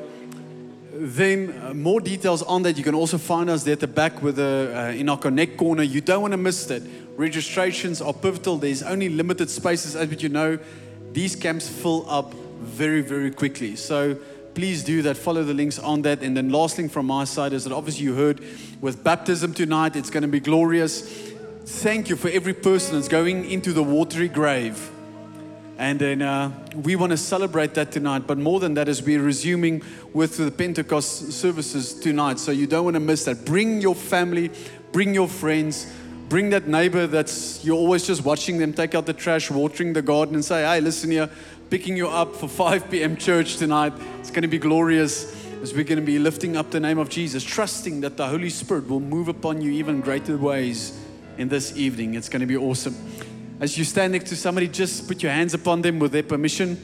[1.03, 2.77] then uh, more details on that.
[2.77, 5.57] You can also find us there at the back with the, uh, in our connect
[5.57, 5.83] corner.
[5.83, 6.81] You don't want to miss that.
[7.17, 8.57] Registrations are pivotal.
[8.57, 10.57] There's only limited spaces, as you know.
[11.11, 13.75] These camps fill up very, very quickly.
[13.75, 14.15] So
[14.55, 15.17] please do that.
[15.17, 16.23] Follow the links on that.
[16.23, 18.41] And then last thing from my side is that obviously you heard
[18.81, 21.01] with baptism tonight, it's going to be glorious.
[21.65, 24.89] Thank you for every person that's going into the watery grave.
[25.77, 28.27] And then uh, we want to celebrate that tonight.
[28.27, 29.81] But more than that, is we're resuming
[30.13, 32.39] with the Pentecost services tonight.
[32.39, 33.43] So you don't want to miss that.
[33.43, 34.51] Bring your family,
[34.91, 35.91] bring your friends,
[36.29, 40.01] bring that neighbor that's you're always just watching them take out the trash, watering the
[40.01, 41.29] garden, and say, hey, listen here,
[41.69, 43.17] picking you up for 5 p.m.
[43.17, 43.93] church tonight.
[44.19, 47.09] It's going to be glorious as we're going to be lifting up the name of
[47.09, 50.99] Jesus, trusting that the Holy Spirit will move upon you even greater ways
[51.37, 52.13] in this evening.
[52.13, 52.95] It's going to be awesome.
[53.63, 56.77] As you stand next to somebody, just put your hands upon them with their permission.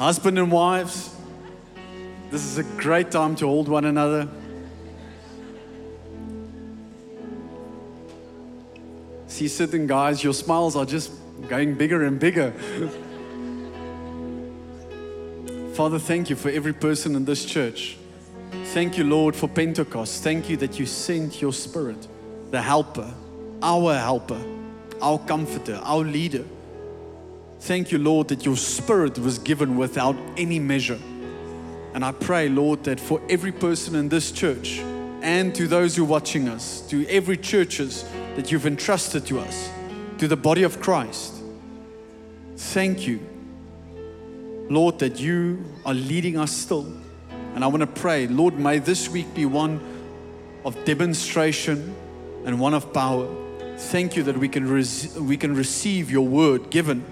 [0.00, 1.14] Husband and wives,
[2.30, 4.28] this is a great time to hold one another.
[9.26, 11.12] See, certain guys, your smiles are just
[11.46, 12.52] going bigger and bigger.
[15.74, 17.98] Father, thank you for every person in this church.
[18.72, 20.22] Thank you, Lord, for Pentecost.
[20.22, 22.08] Thank you that you sent your spirit,
[22.50, 23.12] the helper,
[23.62, 24.42] our helper,
[25.00, 26.44] our comforter, our leader.
[27.60, 30.98] Thank you, Lord, that your spirit was given without any measure.
[31.94, 34.78] And I pray, Lord, that for every person in this church
[35.22, 38.04] and to those who are watching us, to every churches
[38.36, 39.70] that you've entrusted to us,
[40.18, 41.34] to the body of Christ,
[42.56, 43.20] thank you,
[44.68, 46.92] Lord, that you are leading us still.
[47.54, 49.80] And I want to pray, Lord, may this week be one
[50.64, 51.94] of demonstration
[52.44, 53.45] and one of power.
[53.78, 57.04] Thank you that we can, res- we can receive your word given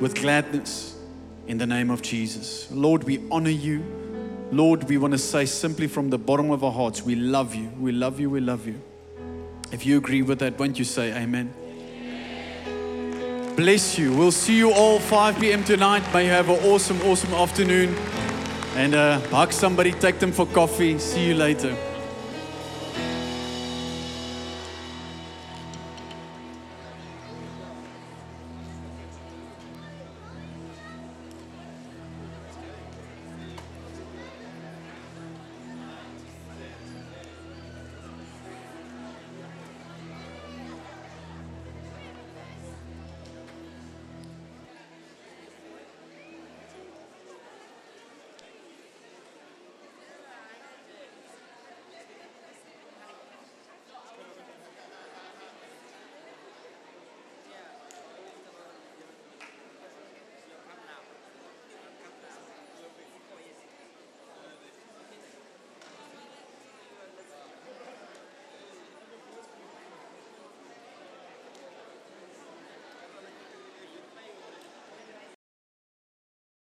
[0.00, 0.96] with gladness
[1.46, 2.70] in the name of Jesus.
[2.70, 3.84] Lord, we honor you.
[4.52, 7.68] Lord, we want to say simply from the bottom of our hearts, we love you.
[7.80, 8.30] We love you.
[8.30, 8.80] We love you.
[9.72, 11.52] If you agree with that, won't you say amen?
[13.56, 14.12] Bless you.
[14.12, 15.64] We'll see you all 5 p.m.
[15.64, 16.02] tonight.
[16.12, 17.94] May you have an awesome, awesome afternoon.
[18.76, 20.98] And uh, hug somebody, take them for coffee.
[20.98, 21.76] See you later.